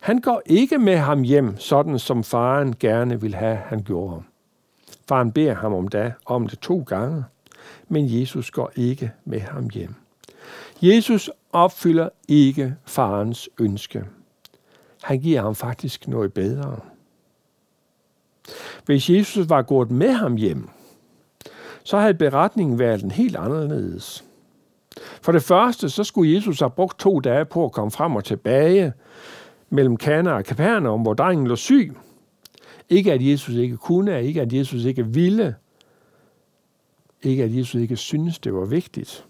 Han 0.00 0.20
går 0.20 0.42
ikke 0.46 0.78
med 0.78 0.96
ham 0.96 1.22
hjem, 1.22 1.58
sådan 1.58 1.98
som 1.98 2.24
faren 2.24 2.76
gerne 2.76 3.20
vil 3.20 3.34
have, 3.34 3.56
han 3.56 3.82
gjorde. 3.82 4.22
Faren 5.08 5.32
beder 5.32 5.54
ham 5.54 5.74
om, 5.74 5.88
det, 5.88 6.12
om 6.26 6.46
det 6.46 6.58
to 6.58 6.82
gange, 6.86 7.24
men 7.88 8.20
Jesus 8.20 8.50
går 8.50 8.72
ikke 8.76 9.12
med 9.24 9.40
ham 9.40 9.68
hjem. 9.68 9.94
Jesus 10.82 11.30
opfylder 11.52 12.08
ikke 12.28 12.74
farens 12.86 13.48
ønske. 13.60 14.04
Han 15.02 15.20
giver 15.20 15.42
ham 15.42 15.54
faktisk 15.54 16.08
noget 16.08 16.32
bedre. 16.32 16.80
Hvis 18.84 19.10
Jesus 19.10 19.48
var 19.48 19.62
gået 19.62 19.90
med 19.90 20.12
ham 20.12 20.36
hjem, 20.36 20.68
så 21.84 21.98
havde 21.98 22.14
beretningen 22.14 22.78
været 22.78 23.02
en 23.02 23.10
helt 23.10 23.36
anderledes. 23.36 24.24
For 25.22 25.32
det 25.32 25.42
første, 25.42 25.90
så 25.90 26.04
skulle 26.04 26.34
Jesus 26.34 26.58
have 26.60 26.70
brugt 26.70 26.98
to 26.98 27.20
dage 27.20 27.44
på 27.44 27.64
at 27.64 27.72
komme 27.72 27.90
frem 27.90 28.16
og 28.16 28.24
tilbage 28.24 28.92
mellem 29.70 29.96
Kana 29.96 30.32
og 30.32 30.44
Kapernaum, 30.44 31.02
hvor 31.02 31.14
drengen 31.14 31.46
lå 31.46 31.56
syg. 31.56 31.96
Ikke 32.88 33.12
at 33.12 33.26
Jesus 33.26 33.54
ikke 33.54 33.76
kunne, 33.76 34.24
ikke 34.24 34.42
at 34.42 34.52
Jesus 34.52 34.84
ikke 34.84 35.06
ville, 35.06 35.54
ikke 37.22 37.44
at 37.44 37.56
Jesus 37.56 37.74
ikke 37.74 37.96
synes, 37.96 38.38
det 38.38 38.54
var 38.54 38.64
vigtigt. 38.64 39.26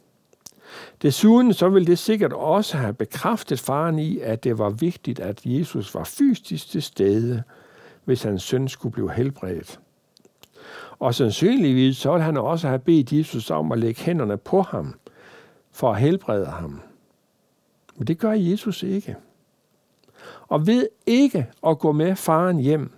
Desuden 1.03 1.55
så 1.55 1.69
vil 1.69 1.87
det 1.87 1.99
sikkert 1.99 2.33
også 2.33 2.77
have 2.77 2.93
bekræftet 2.93 3.61
faren 3.61 3.99
i, 3.99 4.19
at 4.19 4.45
det 4.45 4.59
var 4.59 4.71
vigtigt, 4.71 5.21
at 5.21 5.41
Jesus 5.45 5.95
var 5.95 6.05
fysisk 6.05 6.71
til 6.71 6.83
stede, 6.83 7.43
hvis 8.05 8.23
hans 8.23 8.43
søn 8.43 8.69
skulle 8.69 8.93
blive 8.93 9.13
helbredt. 9.13 9.81
Og 10.99 11.15
sandsynligvis 11.15 11.97
så 11.97 12.13
ville 12.13 12.25
han 12.25 12.37
også 12.37 12.69
have 12.69 12.79
bedt 12.79 13.13
Jesus 13.13 13.51
om 13.51 13.73
at 13.73 13.79
lægge 13.79 14.03
hænderne 14.03 14.37
på 14.37 14.63
ham, 14.63 14.95
for 15.73 15.93
at 15.93 16.01
helbrede 16.01 16.47
ham. 16.47 16.81
Men 17.97 18.07
det 18.07 18.19
gør 18.19 18.33
Jesus 18.33 18.83
ikke. 18.83 19.17
Og 20.49 20.67
ved 20.67 20.89
ikke 21.07 21.47
at 21.67 21.79
gå 21.79 21.93
med 21.93 22.17
faren 22.17 22.59
hjem, 22.59 22.93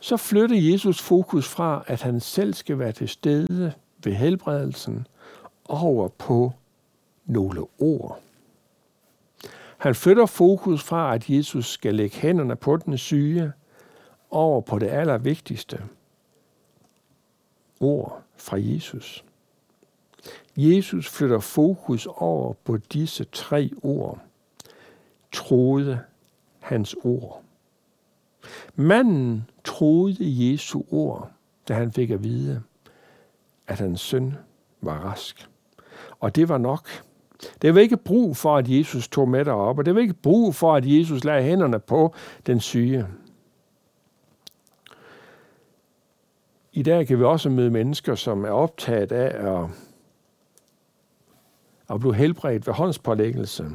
så 0.00 0.16
flytter 0.16 0.56
Jesus 0.56 1.02
fokus 1.02 1.48
fra, 1.48 1.84
at 1.86 2.02
han 2.02 2.20
selv 2.20 2.54
skal 2.54 2.78
være 2.78 2.92
til 2.92 3.08
stede 3.08 3.72
ved 4.04 4.12
helbredelsen, 4.12 5.06
over 5.68 6.08
på 6.08 6.52
nogle 7.24 7.66
ord. 7.78 8.20
Han 9.78 9.94
flytter 9.94 10.26
fokus 10.26 10.82
fra, 10.82 11.14
at 11.14 11.30
Jesus 11.30 11.72
skal 11.72 11.94
lægge 11.94 12.16
hænderne 12.16 12.56
på 12.56 12.76
den 12.76 12.98
syge, 12.98 13.52
over 14.30 14.60
på 14.60 14.78
det 14.78 14.88
allervigtigste 14.88 15.82
ord 17.80 18.22
fra 18.36 18.56
Jesus. 18.60 19.24
Jesus 20.56 21.08
flytter 21.08 21.38
fokus 21.38 22.06
over 22.06 22.52
på 22.52 22.76
disse 22.76 23.24
tre 23.24 23.70
ord. 23.82 24.18
Troede 25.32 26.00
hans 26.60 26.96
ord. 27.04 27.42
Manden 28.74 29.50
troede 29.64 30.16
Jesu 30.20 30.82
ord, 30.90 31.30
da 31.68 31.74
han 31.74 31.92
fik 31.92 32.10
at 32.10 32.22
vide, 32.22 32.62
at 33.66 33.78
hans 33.78 34.00
søn 34.00 34.34
var 34.80 34.98
rask. 34.98 35.48
Og 36.20 36.36
det 36.36 36.48
var 36.48 36.58
nok. 36.58 36.88
Det 37.62 37.74
var 37.74 37.80
ikke 37.80 37.96
brug 37.96 38.36
for, 38.36 38.56
at 38.56 38.68
Jesus 38.68 39.08
tog 39.08 39.28
med 39.28 39.44
derop, 39.44 39.78
og 39.78 39.86
det 39.86 39.94
var 39.94 40.00
ikke 40.00 40.14
brug 40.14 40.54
for, 40.54 40.74
at 40.74 40.84
Jesus 40.86 41.24
lagde 41.24 41.42
hænderne 41.42 41.78
på 41.78 42.14
den 42.46 42.60
syge. 42.60 43.06
I 46.72 46.82
dag 46.82 47.06
kan 47.06 47.18
vi 47.18 47.24
også 47.24 47.50
møde 47.50 47.70
mennesker, 47.70 48.14
som 48.14 48.44
er 48.44 48.50
optaget 48.50 49.12
af 49.12 49.52
at, 49.52 49.68
at 51.90 52.00
blive 52.00 52.14
helbredt 52.14 52.66
ved 52.66 52.74
håndspålæggelse, 52.74 53.66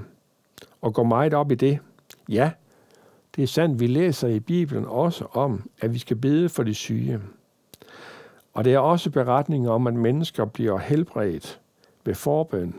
og 0.82 0.94
går 0.94 1.04
meget 1.04 1.34
op 1.34 1.52
i 1.52 1.56
det. 1.56 1.80
Ja, 2.30 2.52
det 3.36 3.44
er 3.44 3.48
sandt, 3.48 3.80
vi 3.80 3.88
læser 3.88 4.28
i 4.28 4.40
Bibelen 4.40 4.86
også 4.86 5.26
om, 5.32 5.70
at 5.82 5.94
vi 5.94 6.00
skal 6.00 6.18
bede 6.18 6.50
for 6.50 6.64
de 6.64 6.74
syge. 6.74 7.20
Og 8.54 8.64
det 8.64 8.74
er 8.74 8.80
også 8.80 9.10
beretninger 9.10 9.72
om, 9.72 9.88
at 9.88 9.94
mennesker 9.94 10.46
bliver 10.46 10.78
helbredt 10.78 11.60
ved 12.06 12.16
forbøn. 12.16 12.76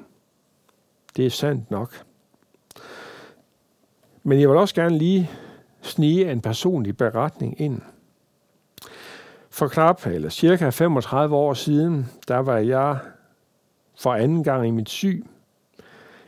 Det 1.16 1.26
er 1.26 1.30
sandt 1.30 1.70
nok. 1.70 2.04
Men 4.22 4.40
jeg 4.40 4.48
vil 4.48 4.56
også 4.56 4.74
gerne 4.74 4.98
lige 4.98 5.30
snige 5.82 6.32
en 6.32 6.40
personlig 6.40 6.96
beretning 6.96 7.60
ind. 7.60 7.80
For 9.50 9.68
knap, 9.68 10.06
eller 10.06 10.28
cirka 10.28 10.68
35 10.68 11.36
år 11.36 11.54
siden, 11.54 12.06
der 12.28 12.38
var 12.38 12.58
jeg 12.58 12.98
for 14.00 14.14
anden 14.14 14.44
gang 14.44 14.68
i 14.68 14.70
mit 14.70 14.88
syg, 14.88 15.26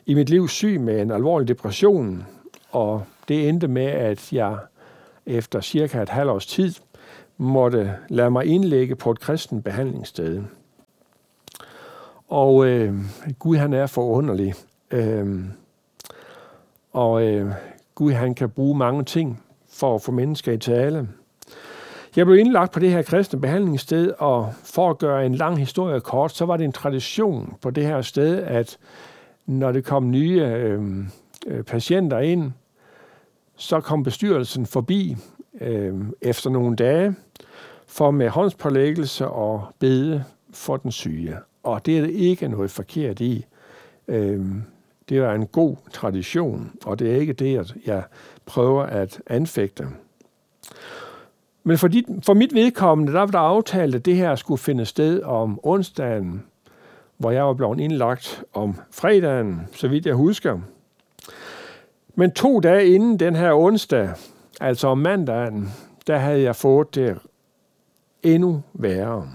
i 0.06 0.14
mit 0.14 0.30
liv 0.30 0.49
syg 0.49 0.80
med 0.80 1.02
en 1.02 1.11
alvorlig 1.11 1.49
depression, 1.49 2.26
og 2.70 3.04
det 3.28 3.49
endte 3.49 3.68
med, 3.68 3.87
at 3.87 4.32
jeg 4.32 4.58
efter 5.26 5.61
cirka 5.61 6.02
et 6.02 6.08
halvt 6.08 6.30
års 6.30 6.46
tid 6.46 6.75
måtte 7.37 7.96
lade 8.08 8.30
mig 8.30 8.46
indlægge 8.46 8.96
på 8.96 9.11
et 9.11 9.20
kristen 9.20 9.62
behandlingssted. 9.62 10.42
Og 12.32 12.66
øh, 12.66 12.94
Gud 13.38 13.56
han 13.56 13.72
er 13.72 13.86
forunderlig. 13.86 14.54
Øh, 14.90 15.44
og 16.92 17.22
øh, 17.22 17.52
Gud 17.94 18.12
han 18.12 18.34
kan 18.34 18.50
bruge 18.50 18.78
mange 18.78 19.04
ting 19.04 19.42
for 19.68 19.94
at 19.94 20.02
få 20.02 20.12
mennesker 20.12 20.52
i 20.52 20.58
tale. 20.58 21.08
Jeg 22.16 22.26
blev 22.26 22.38
indlagt 22.38 22.72
på 22.72 22.80
det 22.80 22.90
her 22.90 23.02
kristne 23.02 23.40
behandlingssted, 23.40 24.12
og 24.18 24.52
for 24.64 24.90
at 24.90 24.98
gøre 24.98 25.26
en 25.26 25.34
lang 25.34 25.58
historie 25.58 26.00
kort, 26.00 26.32
så 26.32 26.44
var 26.44 26.56
det 26.56 26.64
en 26.64 26.72
tradition 26.72 27.54
på 27.60 27.70
det 27.70 27.86
her 27.86 28.02
sted, 28.02 28.42
at 28.42 28.78
når 29.46 29.72
det 29.72 29.84
kom 29.84 30.10
nye 30.10 30.42
øh, 30.42 30.82
øh 31.46 31.64
patienter 31.64 32.18
ind, 32.18 32.52
så 33.56 33.80
kom 33.80 34.02
bestyrelsen 34.02 34.66
forbi 34.66 35.16
øh, 35.60 35.94
efter 36.22 36.50
nogle 36.50 36.76
dage 36.76 37.14
for 37.86 38.10
med 38.10 38.28
håndspålæggelse 38.28 39.28
og 39.28 39.66
bede 39.78 40.24
for 40.52 40.76
den 40.76 40.90
syge. 40.92 41.36
Og 41.62 41.87
det 41.87 41.99
er 41.99 42.07
ikke 42.07 42.49
noget 42.49 42.71
forkert 42.71 43.21
i. 43.21 43.47
Øh, 44.09 44.47
det 45.09 45.19
er 45.19 45.33
en 45.33 45.47
god 45.47 45.76
tradition, 45.92 46.73
og 46.85 46.99
det 46.99 47.12
er 47.12 47.16
ikke 47.16 47.33
det, 47.33 47.59
at 47.59 47.75
jeg 47.87 48.02
prøver 48.47 48.83
at 48.83 49.21
anfægte. 49.26 49.87
Men 51.64 51.78
for, 51.78 51.88
dit, 51.88 52.04
for 52.23 52.35
mit 52.35 52.54
vedkommende, 52.54 53.12
der 53.12 53.19
var 53.19 53.26
der 53.26 53.38
aftalt, 53.38 53.95
at 53.95 54.04
det 54.04 54.16
her 54.16 54.35
skulle 54.35 54.59
finde 54.59 54.85
sted 54.87 55.23
om 55.23 55.61
onsdagen, 55.62 56.42
hvor 57.16 57.31
jeg 57.31 57.45
var 57.45 57.54
blevet 57.54 57.81
indlagt 57.81 58.45
om 58.52 58.81
fredagen, 58.90 59.61
så 59.73 59.88
vidt 59.88 60.07
jeg 60.07 60.14
husker. 60.14 60.61
Men 62.14 62.33
to 62.33 62.61
dage 62.61 62.87
inden 62.87 63.21
den 63.21 63.37
her 63.37 63.52
onsdag, 63.52 64.11
altså 64.61 64.88
om 64.88 64.99
mandagen, 64.99 65.71
der 66.07 66.16
havde 66.16 66.42
jeg 66.42 66.57
fået 66.57 66.95
det 66.95 67.19
endnu 68.23 68.62
værre. 68.73 69.28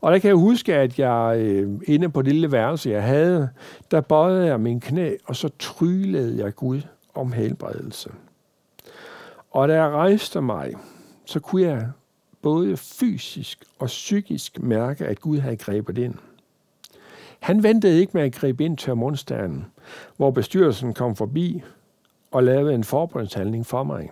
Og 0.00 0.12
der 0.12 0.18
kan 0.18 0.28
jeg 0.28 0.36
huske, 0.36 0.74
at 0.74 0.98
jeg 0.98 1.36
øh, 1.38 1.80
inde 1.86 2.08
på 2.08 2.22
det 2.22 2.32
lille 2.32 2.52
værelse, 2.52 2.90
jeg 2.90 3.02
havde, 3.02 3.48
der 3.90 4.00
bøjede 4.00 4.46
jeg 4.46 4.60
min 4.60 4.80
knæ, 4.80 5.14
og 5.24 5.36
så 5.36 5.50
trylede 5.58 6.44
jeg 6.44 6.54
Gud 6.54 6.80
om 7.14 7.32
helbredelse. 7.32 8.10
Og 9.50 9.68
da 9.68 9.82
jeg 9.82 9.90
rejste 9.90 10.40
mig, 10.40 10.72
så 11.24 11.40
kunne 11.40 11.62
jeg 11.62 11.88
både 12.42 12.76
fysisk 12.76 13.64
og 13.78 13.86
psykisk 13.86 14.62
mærke, 14.62 15.06
at 15.06 15.20
Gud 15.20 15.38
havde 15.38 15.56
grebet 15.56 15.98
ind. 15.98 16.14
Han 17.40 17.62
ventede 17.62 18.00
ikke 18.00 18.10
med 18.14 18.22
at 18.22 18.32
gribe 18.32 18.64
ind 18.64 18.78
til 18.78 18.92
om 18.92 19.02
onsdagen, 19.02 19.66
hvor 20.16 20.30
bestyrelsen 20.30 20.94
kom 20.94 21.16
forbi 21.16 21.62
og 22.30 22.42
lavede 22.42 22.74
en 22.74 22.84
forbundshandling 22.84 23.66
for 23.66 23.82
mig. 23.82 24.10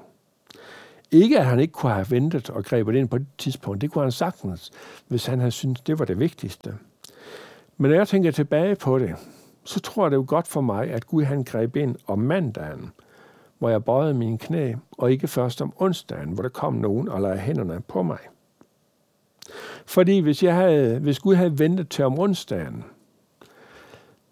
Ikke 1.11 1.39
at 1.39 1.47
han 1.47 1.61
ikke 1.61 1.73
kunne 1.73 1.93
have 1.93 2.11
ventet 2.11 2.51
og 2.51 2.65
grebet 2.65 2.95
ind 2.95 3.09
på 3.09 3.19
det 3.19 3.27
tidspunkt. 3.39 3.81
Det 3.81 3.91
kunne 3.91 4.05
han 4.05 4.13
sagtens, 4.13 4.71
hvis 5.09 5.27
han 5.27 5.39
havde 5.39 5.51
syntes, 5.51 5.81
det 5.81 5.99
var 5.99 6.05
det 6.05 6.19
vigtigste. 6.19 6.75
Men 7.77 7.91
når 7.91 7.99
jeg 7.99 8.09
tænker 8.09 8.31
tilbage 8.31 8.77
på 8.77 8.99
det, 8.99 9.15
så 9.65 9.81
tror 9.81 10.05
jeg, 10.05 10.11
det 10.11 10.19
var 10.19 10.25
godt 10.25 10.47
for 10.47 10.61
mig, 10.61 10.91
at 10.91 11.07
Gud 11.07 11.25
han 11.25 11.45
greb 11.45 11.77
ind 11.77 11.97
om 12.07 12.19
mandagen, 12.19 12.93
hvor 13.59 13.69
jeg 13.69 13.85
bøjede 13.85 14.15
mine 14.15 14.39
knæ, 14.39 14.75
og 14.99 15.13
ikke 15.13 15.29
først 15.29 15.63
om 15.63 15.73
onsdagen, 15.77 16.33
hvor 16.33 16.43
der 16.43 16.49
kom 16.49 16.75
nogen 16.75 17.09
og 17.09 17.21
lagde 17.21 17.39
hænderne 17.39 17.81
på 17.89 18.03
mig. 18.03 18.19
Fordi 19.87 20.19
hvis, 20.19 20.43
jeg 20.43 20.55
havde, 20.55 20.99
hvis 20.99 21.19
Gud 21.19 21.35
havde 21.35 21.59
ventet 21.59 21.89
til 21.89 22.05
om 22.05 22.19
onsdagen, 22.19 22.85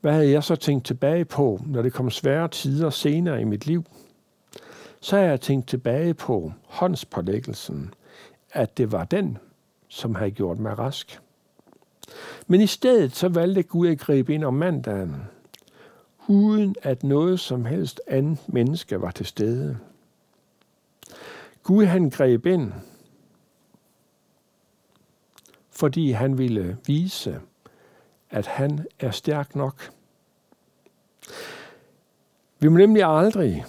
hvad 0.01 0.13
havde 0.13 0.31
jeg 0.31 0.45
så 0.45 0.57
tænkt 0.57 0.85
tilbage 0.85 1.25
på, 1.25 1.61
når 1.67 1.83
det 1.83 1.93
kom 1.93 2.11
svære 2.11 2.49
tider 2.49 2.91
senere 2.91 3.41
i 3.41 3.45
mit 3.45 3.67
liv? 3.67 3.85
Så 5.01 5.17
har 5.17 5.25
jeg 5.25 5.41
tænkt 5.41 5.69
tilbage 5.69 6.15
på 6.15 6.53
håndspålæggelsen, 6.65 7.95
at 8.53 8.79
det 8.79 8.93
var 8.93 9.05
den, 9.05 9.39
som 9.89 10.15
havde 10.15 10.31
gjort 10.31 10.59
mig 10.59 10.79
rask. 10.79 11.21
Men 12.47 12.61
i 12.61 12.67
stedet 12.67 13.17
så 13.17 13.29
valgte 13.29 13.63
Gud 13.63 13.89
at 13.89 13.99
gribe 13.99 14.35
ind 14.35 14.45
om 14.45 14.55
mandagen, 14.55 15.23
uden 16.29 16.75
at 16.83 17.03
noget 17.03 17.41
som 17.41 17.65
helst 17.65 18.01
andet 18.07 18.39
menneske 18.49 19.01
var 19.01 19.11
til 19.11 19.27
stede. 19.27 19.79
Gud 21.63 21.85
han 21.85 22.11
greb 22.11 22.47
ind, 22.47 22.73
fordi 25.71 26.11
han 26.11 26.39
ville 26.39 26.79
vise, 26.87 27.41
at 28.31 28.47
han 28.47 28.87
er 29.01 29.11
stærk 29.11 29.57
nok. 29.57 29.91
Vi 32.59 32.69
må 32.69 32.77
nemlig 32.77 33.05
aldrig 33.05 33.65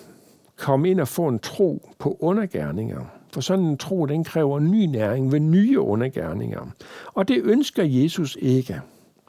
komme 0.57 0.89
ind 0.89 0.99
og 0.99 1.07
få 1.07 1.27
en 1.27 1.39
tro 1.39 1.89
på 1.99 2.17
undergærninger, 2.19 3.05
for 3.33 3.41
sådan 3.41 3.65
en 3.65 3.77
tro, 3.77 4.05
den 4.05 4.23
kræver 4.23 4.59
ny 4.59 4.85
næring 4.85 5.31
ved 5.31 5.39
nye 5.39 5.79
undergærninger. 5.79 6.67
Og 7.13 7.27
det 7.27 7.41
ønsker 7.43 7.83
Jesus 7.83 8.37
ikke. 8.41 8.81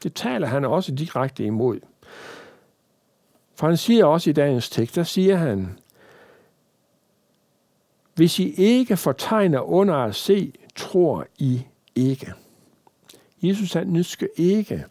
Det 0.03 0.13
taler 0.13 0.47
han 0.47 0.65
også 0.65 0.95
direkte 0.95 1.43
imod. 1.43 1.79
For 3.55 3.67
han 3.67 3.77
siger 3.77 4.05
også 4.05 4.29
i 4.29 4.33
dagens 4.33 4.69
tekst, 4.69 4.95
der 4.95 5.03
siger 5.03 5.35
han, 5.35 5.79
hvis 8.15 8.39
I 8.39 8.53
ikke 8.57 8.97
fortegner 8.97 9.59
under 9.59 9.95
at 9.95 10.15
se, 10.15 10.53
tror 10.75 11.25
I 11.37 11.61
ikke. 11.95 12.33
Jesus 13.41 13.73
han 13.73 13.95
ønsker 13.95 14.27
ikke, 14.35 14.85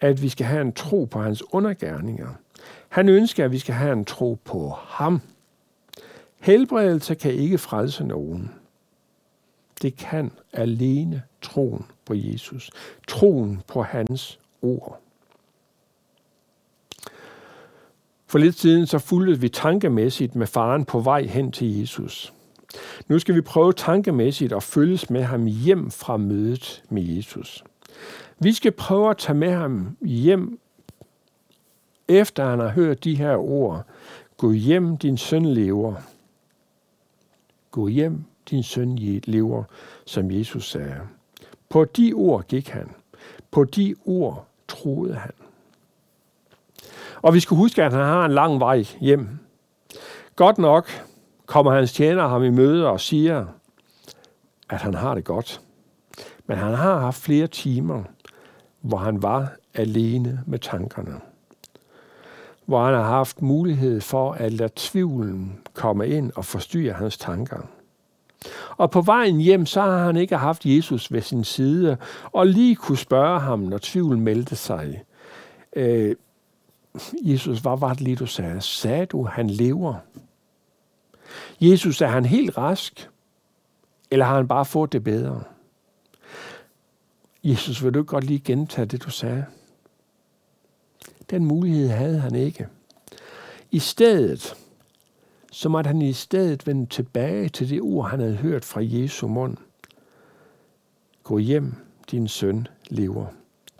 at 0.00 0.22
vi 0.22 0.28
skal 0.28 0.46
have 0.46 0.62
en 0.62 0.72
tro 0.72 1.04
på 1.04 1.20
hans 1.20 1.42
undergærninger. 1.52 2.28
Han 2.88 3.08
ønsker, 3.08 3.44
at 3.44 3.52
vi 3.52 3.58
skal 3.58 3.74
have 3.74 3.92
en 3.92 4.04
tro 4.04 4.38
på 4.44 4.68
ham. 4.70 5.20
Helbredelse 6.44 7.14
kan 7.14 7.32
ikke 7.32 7.58
frelse 7.58 8.04
nogen. 8.04 8.50
Det 9.82 9.96
kan 9.96 10.30
alene 10.52 11.22
troen 11.42 11.86
på 12.04 12.14
Jesus. 12.14 12.70
Troen 13.08 13.62
på 13.66 13.82
hans 13.82 14.38
ord. 14.62 15.00
For 18.26 18.38
lidt 18.38 18.54
siden 18.54 18.86
så 18.86 18.98
fulgte 18.98 19.40
vi 19.40 19.48
tankemæssigt 19.48 20.34
med 20.34 20.46
faren 20.46 20.84
på 20.84 21.00
vej 21.00 21.22
hen 21.22 21.52
til 21.52 21.80
Jesus. 21.80 22.32
Nu 23.08 23.18
skal 23.18 23.34
vi 23.34 23.40
prøve 23.40 23.72
tankemæssigt 23.72 24.52
at 24.52 24.62
følges 24.62 25.10
med 25.10 25.22
ham 25.22 25.44
hjem 25.46 25.90
fra 25.90 26.16
mødet 26.16 26.82
med 26.88 27.02
Jesus. 27.02 27.64
Vi 28.38 28.52
skal 28.52 28.72
prøve 28.72 29.10
at 29.10 29.18
tage 29.18 29.38
med 29.38 29.50
ham 29.50 29.96
hjem, 30.00 30.58
efter 32.08 32.44
han 32.44 32.60
har 32.60 32.68
hørt 32.68 33.04
de 33.04 33.14
her 33.14 33.36
ord. 33.36 33.86
Gå 34.36 34.52
hjem, 34.52 34.96
din 34.96 35.18
søn 35.18 35.46
lever. 35.46 35.94
Gå 37.74 37.88
hjem, 37.88 38.24
din 38.50 38.62
søn 38.62 38.96
lever, 39.24 39.64
som 40.06 40.30
Jesus 40.30 40.70
sagde. 40.70 41.00
På 41.68 41.84
de 41.84 42.12
ord 42.12 42.46
gik 42.46 42.68
han. 42.68 42.90
På 43.50 43.64
de 43.64 43.94
ord 44.04 44.46
troede 44.68 45.14
han. 45.14 45.32
Og 47.22 47.34
vi 47.34 47.40
skal 47.40 47.56
huske, 47.56 47.84
at 47.84 47.92
han 47.92 48.00
har 48.00 48.24
en 48.24 48.32
lang 48.32 48.60
vej 48.60 48.84
hjem. 49.00 49.28
Godt 50.36 50.58
nok 50.58 50.88
kommer 51.46 51.72
hans 51.72 51.92
tjener 51.92 52.28
ham 52.28 52.44
i 52.44 52.50
møde 52.50 52.86
og 52.86 53.00
siger, 53.00 53.46
at 54.70 54.80
han 54.80 54.94
har 54.94 55.14
det 55.14 55.24
godt. 55.24 55.60
Men 56.46 56.58
han 56.58 56.74
har 56.74 56.98
haft 56.98 57.22
flere 57.22 57.46
timer, 57.46 58.02
hvor 58.80 58.98
han 58.98 59.22
var 59.22 59.52
alene 59.74 60.44
med 60.46 60.58
tankerne. 60.58 61.20
Hvor 62.66 62.84
han 62.84 62.94
har 62.94 63.02
haft 63.02 63.42
mulighed 63.42 64.00
for 64.00 64.32
at 64.32 64.52
lade 64.52 64.72
tvivlen 64.76 65.58
komme 65.74 66.08
ind 66.08 66.32
og 66.36 66.44
forstyrre 66.44 66.92
hans 66.92 67.18
tanker. 67.18 67.58
Og 68.76 68.90
på 68.90 69.00
vejen 69.00 69.40
hjem, 69.40 69.66
så 69.66 69.80
har 69.80 70.04
han 70.04 70.16
ikke 70.16 70.36
haft 70.36 70.66
Jesus 70.66 71.12
ved 71.12 71.20
sin 71.20 71.44
side, 71.44 71.96
og 72.32 72.46
lige 72.46 72.76
kunne 72.76 72.98
spørge 72.98 73.40
ham, 73.40 73.58
når 73.58 73.78
tvivlen 73.82 74.20
meldte 74.20 74.56
sig. 74.56 75.02
Øh, 75.76 76.16
Jesus, 77.22 77.58
hvad 77.58 77.78
var 77.78 77.92
det 77.92 78.00
lige, 78.00 78.16
du 78.16 78.26
sagde? 78.26 78.60
Sagde 78.60 79.06
du, 79.06 79.24
han 79.24 79.50
lever? 79.50 79.94
Jesus, 81.60 82.00
er 82.00 82.06
han 82.06 82.24
helt 82.24 82.58
rask? 82.58 83.10
Eller 84.10 84.24
har 84.24 84.36
han 84.36 84.48
bare 84.48 84.64
fået 84.64 84.92
det 84.92 85.04
bedre? 85.04 85.42
Jesus, 87.44 87.84
vil 87.84 87.94
du 87.94 88.02
godt 88.02 88.24
lige 88.24 88.40
gentage 88.40 88.86
det, 88.86 89.02
du 89.02 89.10
sagde? 89.10 89.44
Den 91.30 91.44
mulighed 91.44 91.88
havde 91.88 92.18
han 92.18 92.34
ikke. 92.34 92.66
I 93.70 93.78
stedet, 93.78 94.54
så 95.52 95.68
måtte 95.68 95.88
han 95.88 96.02
i 96.02 96.12
stedet 96.12 96.66
vende 96.66 96.86
tilbage 96.86 97.48
til 97.48 97.70
det 97.70 97.80
ord, 97.80 98.10
han 98.10 98.20
havde 98.20 98.36
hørt 98.36 98.64
fra 98.64 98.80
Jesu 98.82 99.28
mund. 99.28 99.56
Gå 101.22 101.38
hjem, 101.38 101.74
din 102.10 102.28
søn 102.28 102.66
lever. 102.88 103.26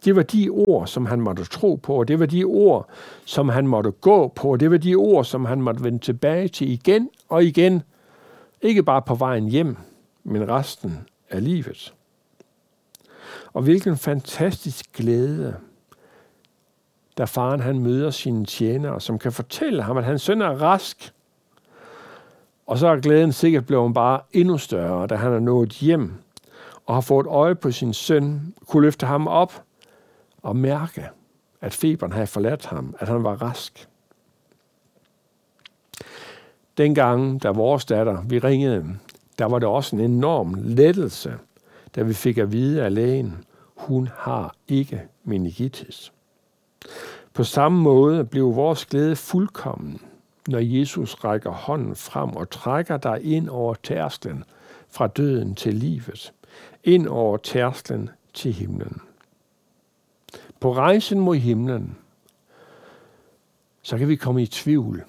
Det 0.04 0.16
var 0.16 0.22
de 0.22 0.48
ord, 0.48 0.86
som 0.86 1.06
han 1.06 1.20
måtte 1.20 1.44
tro 1.44 1.74
på, 1.74 1.94
og 1.94 2.08
det 2.08 2.20
var 2.20 2.26
de 2.26 2.44
ord, 2.44 2.88
som 3.24 3.48
han 3.48 3.66
måtte 3.66 3.90
gå 3.90 4.28
på, 4.28 4.52
og 4.52 4.60
det 4.60 4.70
var 4.70 4.76
de 4.76 4.94
ord, 4.94 5.24
som 5.24 5.44
han 5.44 5.62
måtte 5.62 5.84
vende 5.84 5.98
tilbage 5.98 6.48
til 6.48 6.70
igen 6.70 7.10
og 7.28 7.44
igen. 7.44 7.82
Ikke 8.62 8.82
bare 8.82 9.02
på 9.02 9.14
vejen 9.14 9.48
hjem, 9.48 9.76
men 10.24 10.48
resten 10.48 10.98
af 11.30 11.44
livet. 11.44 11.94
Og 13.52 13.62
hvilken 13.62 13.96
fantastisk 13.96 14.92
glæde, 14.92 15.56
da 17.18 17.24
faren 17.24 17.60
han 17.60 17.78
møder 17.78 18.10
sine 18.10 18.44
tjenere, 18.44 19.00
som 19.00 19.18
kan 19.18 19.32
fortælle 19.32 19.82
ham, 19.82 19.96
at 19.96 20.04
hans 20.04 20.22
søn 20.22 20.42
er 20.42 20.62
rask. 20.62 21.12
Og 22.66 22.78
så 22.78 22.86
er 22.86 22.96
glæden 22.96 23.32
sikkert 23.32 23.66
blevet 23.66 23.94
bare 23.94 24.20
endnu 24.32 24.58
større, 24.58 25.06
da 25.06 25.14
han 25.14 25.32
er 25.32 25.38
nået 25.38 25.70
hjem 25.70 26.12
og 26.86 26.94
har 26.94 27.00
fået 27.00 27.26
øje 27.26 27.54
på 27.54 27.70
sin 27.70 27.92
søn, 27.92 28.54
kunne 28.66 28.82
løfte 28.82 29.06
ham 29.06 29.26
op 29.26 29.62
og 30.42 30.56
mærke, 30.56 31.08
at 31.60 31.72
feberen 31.72 32.12
havde 32.12 32.26
forladt 32.26 32.66
ham, 32.66 32.94
at 32.98 33.08
han 33.08 33.24
var 33.24 33.42
rask. 33.42 33.88
Dengang, 36.76 37.42
da 37.42 37.50
vores 37.50 37.84
datter, 37.84 38.22
vi 38.22 38.38
ringede, 38.38 38.84
der 39.38 39.44
var 39.44 39.58
det 39.58 39.68
også 39.68 39.96
en 39.96 40.02
enorm 40.02 40.54
lettelse, 40.58 41.38
da 41.94 42.02
vi 42.02 42.14
fik 42.14 42.38
at 42.38 42.52
vide 42.52 42.84
af 42.84 42.94
lægen, 42.94 43.44
hun 43.76 44.08
har 44.16 44.54
ikke 44.68 45.02
meningitis. 45.24 46.12
På 47.34 47.44
samme 47.44 47.82
måde 47.82 48.24
blev 48.24 48.56
vores 48.56 48.86
glæde 48.86 49.16
fuldkommen, 49.16 50.00
når 50.48 50.58
Jesus 50.58 51.14
rækker 51.14 51.50
hånden 51.50 51.96
frem 51.96 52.30
og 52.30 52.50
trækker 52.50 52.96
dig 52.96 53.22
ind 53.22 53.48
over 53.48 53.74
tærsklen 53.74 54.44
fra 54.88 55.06
døden 55.06 55.54
til 55.54 55.74
livet, 55.74 56.32
ind 56.84 57.06
over 57.06 57.36
tærsklen 57.36 58.10
til 58.34 58.52
himlen. 58.52 59.00
På 60.60 60.74
rejsen 60.74 61.20
mod 61.20 61.36
himlen, 61.36 61.96
så 63.82 63.98
kan 63.98 64.08
vi 64.08 64.16
komme 64.16 64.42
i 64.42 64.46
tvivl. 64.46 65.04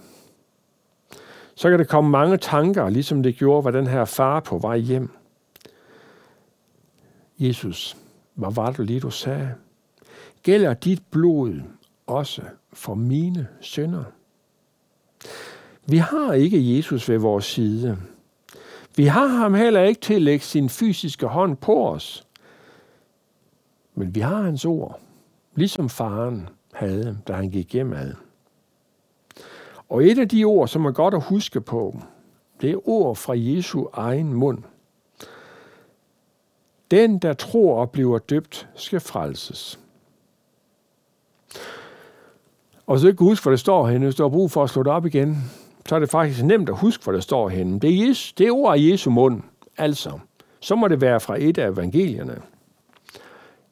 Så 1.56 1.70
kan 1.70 1.80
der 1.80 1.86
komme 1.86 2.10
mange 2.10 2.38
tanker, 2.38 2.90
ligesom 2.90 3.24
det 3.24 3.36
gjorde 3.36 3.62
hvad 3.62 3.74
den 3.74 3.88
her 3.88 4.06
far 4.06 4.40
på 4.40 4.58
vej 4.58 4.78
hjem. 4.78 5.10
Jesus, 7.40 7.98
hvad 8.34 8.54
var 8.54 8.72
det 8.72 8.86
lige, 8.86 9.00
du 9.00 9.10
sagde? 9.10 9.56
Gælder 10.46 10.74
dit 10.74 11.04
blod 11.12 11.62
også 12.08 12.42
for 12.74 12.94
mine 12.94 13.48
sønder? 13.62 14.04
Vi 15.86 15.98
har 15.98 16.34
ikke 16.34 16.78
Jesus 16.78 17.10
ved 17.10 17.18
vores 17.18 17.46
side. 17.46 17.98
Vi 18.96 19.06
har 19.06 19.28
ham 19.28 19.54
heller 19.54 19.82
ikke 19.82 20.02
til 20.02 20.14
at 20.14 20.22
lægge 20.22 20.46
sin 20.46 20.70
fysiske 20.70 21.28
hånd 21.28 21.58
på 21.58 21.90
os. 21.90 22.28
Men 23.96 24.16
vi 24.16 24.20
har 24.20 24.42
hans 24.42 24.66
ord, 24.66 25.00
ligesom 25.56 25.90
faren 25.90 26.50
havde, 26.74 27.18
da 27.28 27.34
han 27.34 27.50
gik 27.50 27.74
hjemad. 27.74 28.14
Og 29.90 30.06
et 30.06 30.20
af 30.20 30.30
de 30.30 30.44
ord, 30.44 30.68
som 30.68 30.86
er 30.86 30.92
godt 30.92 31.14
at 31.14 31.24
huske 31.24 31.62
på, 31.62 32.00
det 32.62 32.72
er 32.72 32.90
ord 32.90 33.16
fra 33.16 33.34
Jesu 33.38 33.86
egen 33.94 34.34
mund– 34.34 34.64
den, 36.92 37.20
der 37.20 37.34
tror 37.34 37.80
og 37.80 37.92
bliver 37.92 38.18
døbt, 38.18 38.68
skal 38.76 39.00
frelses. 39.00 39.80
Og 42.88 43.00
så 43.00 43.08
ikke 43.08 43.24
huske, 43.24 43.44
hvor 43.44 43.52
det 43.52 43.60
står 43.60 43.88
henne. 43.88 44.06
Hvis 44.06 44.16
du 44.16 44.24
har 44.24 44.30
brug 44.30 44.52
for 44.52 44.64
at 44.64 44.70
slå 44.70 44.84
det 44.84 44.92
op 44.92 45.06
igen, 45.06 45.52
så 45.90 45.96
er 45.96 46.00
det 46.00 46.10
faktisk 46.10 46.44
nemt 46.44 46.70
at 46.70 46.78
huske, 46.78 47.04
hvor 47.04 47.14
det 47.14 47.24
står 47.24 47.50
henne. 47.50 47.80
Det 47.80 47.90
er, 47.90 48.08
Jesus, 48.08 48.34
det 48.34 48.48
er 48.48 48.52
ord 48.52 48.74
af 48.74 48.82
Jesu 48.82 49.10
mund. 49.10 49.42
Altså, 49.78 50.20
så 50.60 50.76
må 50.76 50.88
det 50.88 51.02
være 51.02 51.20
fra 51.20 51.36
et 51.40 51.58
af 51.58 51.70
evangelierne. 51.70 52.42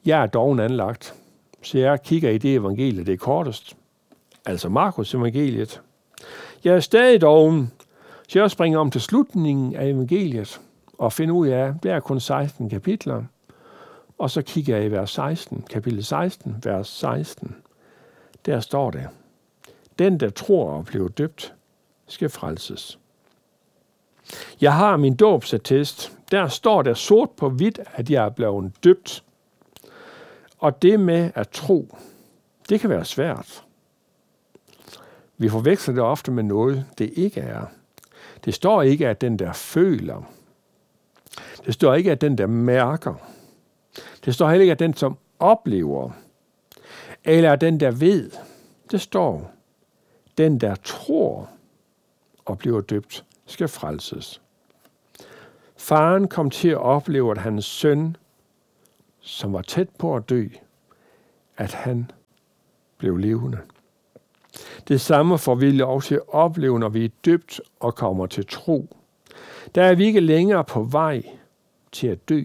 Jeg 0.04 0.22
er 0.22 0.26
doven 0.26 0.60
anlagt, 0.60 1.14
så 1.62 1.78
jeg 1.78 2.02
kigger 2.02 2.30
i 2.30 2.38
det 2.38 2.54
evangelie, 2.54 3.04
det 3.04 3.12
er 3.12 3.16
kortest. 3.16 3.76
altså 4.46 4.68
Markus 4.68 5.14
evangeliet. 5.14 5.80
Jeg 6.64 6.74
er 6.74 6.80
stadig 6.80 7.20
doven, 7.20 7.72
så 8.28 8.38
jeg 8.38 8.50
springer 8.50 8.78
om 8.78 8.90
til 8.90 9.00
slutningen 9.00 9.76
af 9.76 9.86
evangeliet 9.86 10.60
og 10.98 11.12
finder 11.12 11.34
ud 11.34 11.46
af, 11.46 11.68
at 11.68 11.74
det 11.82 11.90
er 11.90 12.00
kun 12.00 12.20
16 12.20 12.70
kapitler. 12.70 13.22
Og 14.18 14.30
så 14.30 14.42
kigger 14.42 14.76
jeg 14.76 14.86
i 14.86 14.90
vers 14.90 15.10
16, 15.10 15.64
kapitel 15.70 16.04
16, 16.04 16.56
vers 16.64 16.88
16. 16.88 17.56
Der 18.46 18.60
står 18.60 18.90
det, 18.90 19.08
den 19.98 20.20
der 20.20 20.30
tror 20.30 20.70
og 20.70 20.84
bliver 20.84 21.08
døbt, 21.08 21.54
skal 22.06 22.28
frelses. 22.28 22.98
Jeg 24.60 24.74
har 24.74 24.96
min 24.96 25.16
dåbsattest. 25.16 26.18
Der 26.30 26.48
står 26.48 26.82
der 26.82 26.94
sort 26.94 27.30
på 27.30 27.48
hvidt, 27.48 27.80
at 27.94 28.10
jeg 28.10 28.24
er 28.24 28.30
blevet 28.30 28.84
døbt. 28.84 29.24
Og 30.58 30.82
det 30.82 31.00
med 31.00 31.30
at 31.34 31.48
tro, 31.48 31.96
det 32.68 32.80
kan 32.80 32.90
være 32.90 33.04
svært. 33.04 33.64
Vi 35.38 35.48
forveksler 35.48 35.94
det 35.94 36.02
ofte 36.02 36.30
med 36.30 36.42
noget, 36.42 36.86
det 36.98 37.12
ikke 37.16 37.40
er. 37.40 37.66
Det 38.44 38.54
står 38.54 38.82
ikke, 38.82 39.08
at 39.08 39.20
den 39.20 39.38
der 39.38 39.52
føler. 39.52 40.22
Det 41.66 41.74
står 41.74 41.94
ikke, 41.94 42.12
at 42.12 42.20
den 42.20 42.38
der 42.38 42.46
mærker. 42.46 43.14
Det 44.24 44.34
står 44.34 44.48
heller 44.48 44.62
ikke, 44.62 44.72
at 44.72 44.78
den 44.78 44.94
som 44.94 45.16
oplever. 45.38 46.10
Eller 47.24 47.56
den 47.56 47.80
der 47.80 47.90
ved. 47.90 48.30
Det 48.90 49.00
står, 49.00 49.52
den 50.38 50.60
der 50.60 50.74
tror 50.74 51.50
og 52.44 52.58
bliver 52.58 52.80
døbt, 52.80 53.24
skal 53.46 53.68
frelses. 53.68 54.40
Faren 55.76 56.28
kom 56.28 56.50
til 56.50 56.68
at 56.68 56.76
opleve, 56.76 57.30
at 57.30 57.38
hans 57.38 57.64
søn, 57.64 58.16
som 59.20 59.52
var 59.52 59.62
tæt 59.62 59.88
på 59.88 60.16
at 60.16 60.28
dø, 60.28 60.48
at 61.56 61.72
han 61.72 62.10
blev 62.98 63.16
levende. 63.16 63.58
Det 64.88 65.00
samme 65.00 65.38
får 65.38 65.54
vi 65.54 65.70
lov 65.70 66.02
til 66.02 66.14
at 66.14 66.28
opleve, 66.28 66.78
når 66.78 66.88
vi 66.88 67.04
er 67.04 67.08
døbt 67.24 67.60
og 67.80 67.94
kommer 67.94 68.26
til 68.26 68.46
tro. 68.46 68.96
Der 69.74 69.82
er 69.82 69.94
vi 69.94 70.04
ikke 70.04 70.20
længere 70.20 70.64
på 70.64 70.82
vej 70.82 71.22
til 71.92 72.06
at 72.06 72.28
dø. 72.28 72.42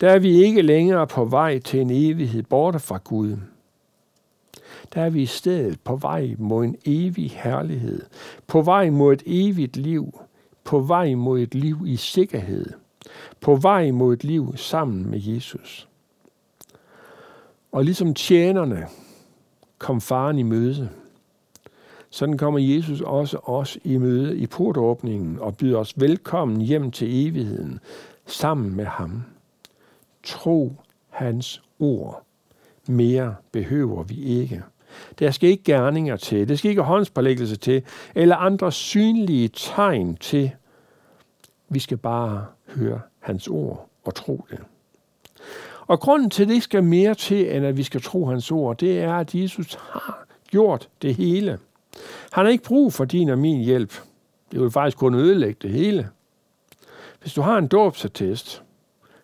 Der 0.00 0.10
er 0.10 0.18
vi 0.18 0.44
ikke 0.44 0.62
længere 0.62 1.06
på 1.06 1.24
vej 1.24 1.58
til 1.58 1.80
en 1.80 1.90
evighed 1.90 2.42
borte 2.42 2.78
fra 2.78 3.00
Gud. 3.04 3.36
Der 4.94 5.02
er 5.02 5.10
vi 5.10 5.22
i 5.22 5.26
stedet 5.26 5.80
på 5.80 5.96
vej 5.96 6.34
mod 6.38 6.64
en 6.64 6.76
evig 6.84 7.30
herlighed, 7.30 8.02
på 8.46 8.62
vej 8.62 8.90
mod 8.90 9.12
et 9.12 9.22
evigt 9.26 9.76
liv, 9.76 10.20
på 10.64 10.80
vej 10.80 11.14
mod 11.14 11.40
et 11.40 11.54
liv 11.54 11.78
i 11.86 11.96
sikkerhed, 11.96 12.66
på 13.40 13.56
vej 13.56 13.90
mod 13.90 14.12
et 14.12 14.24
liv 14.24 14.56
sammen 14.56 15.10
med 15.10 15.20
Jesus. 15.22 15.88
Og 17.72 17.84
ligesom 17.84 18.14
tjenerne 18.14 18.86
kom 19.78 20.00
faren 20.00 20.38
i 20.38 20.42
møde, 20.42 20.88
sådan 22.10 22.38
kommer 22.38 22.60
Jesus 22.60 23.00
også 23.00 23.36
os 23.36 23.78
i 23.84 23.96
møde 23.96 24.38
i 24.38 24.46
portåbningen 24.46 25.38
og 25.38 25.56
byder 25.56 25.78
os 25.78 26.00
velkommen 26.00 26.60
hjem 26.60 26.90
til 26.90 27.26
evigheden 27.26 27.78
sammen 28.26 28.76
med 28.76 28.84
ham. 28.84 29.22
Tro 30.24 30.72
hans 31.08 31.62
ord. 31.78 32.22
Mere 32.88 33.34
behøver 33.52 34.02
vi 34.02 34.22
ikke. 34.24 34.62
Der 35.18 35.30
skal 35.30 35.48
ikke 35.50 35.64
gerninger 35.64 36.16
til, 36.16 36.48
det 36.48 36.58
skal 36.58 36.68
ikke 36.68 36.82
håndspålæggelse 36.82 37.56
til, 37.56 37.82
eller 38.14 38.36
andre 38.36 38.72
synlige 38.72 39.48
tegn 39.48 40.16
til. 40.16 40.50
Vi 41.68 41.78
skal 41.78 41.96
bare 41.96 42.46
høre 42.68 43.00
hans 43.18 43.48
ord 43.48 43.88
og 44.04 44.14
tro 44.14 44.46
det. 44.50 44.58
Og 45.86 46.00
grunden 46.00 46.30
til, 46.30 46.48
det 46.48 46.62
skal 46.62 46.84
mere 46.84 47.14
til, 47.14 47.56
end 47.56 47.66
at 47.66 47.76
vi 47.76 47.82
skal 47.82 48.02
tro 48.02 48.26
hans 48.26 48.50
ord, 48.50 48.78
det 48.78 49.00
er, 49.00 49.14
at 49.14 49.34
Jesus 49.34 49.74
har 49.74 50.26
gjort 50.50 50.88
det 51.02 51.14
hele. 51.14 51.58
Han 52.32 52.44
har 52.44 52.52
ikke 52.52 52.64
brug 52.64 52.92
for 52.92 53.04
din 53.04 53.28
og 53.28 53.38
min 53.38 53.60
hjælp. 53.60 54.00
Det 54.52 54.60
vil 54.60 54.70
faktisk 54.70 54.96
kun 54.96 55.14
ødelægge 55.14 55.58
det 55.62 55.70
hele. 55.70 56.08
Hvis 57.20 57.32
du 57.32 57.40
har 57.42 57.58
en 57.58 57.68
dåbsattest, 57.68 58.62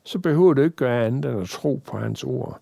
så 0.06 0.18
behøver 0.18 0.54
du 0.54 0.62
ikke 0.62 0.76
gøre 0.76 1.06
andet 1.06 1.30
end 1.30 1.40
at 1.40 1.48
tro 1.48 1.82
på 1.86 1.98
hans 1.98 2.24
ord. 2.24 2.60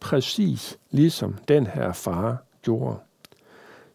Præcis 0.00 0.78
ligesom 0.90 1.38
den 1.48 1.66
her 1.66 1.92
far 1.92 2.42
gjorde. 2.62 2.96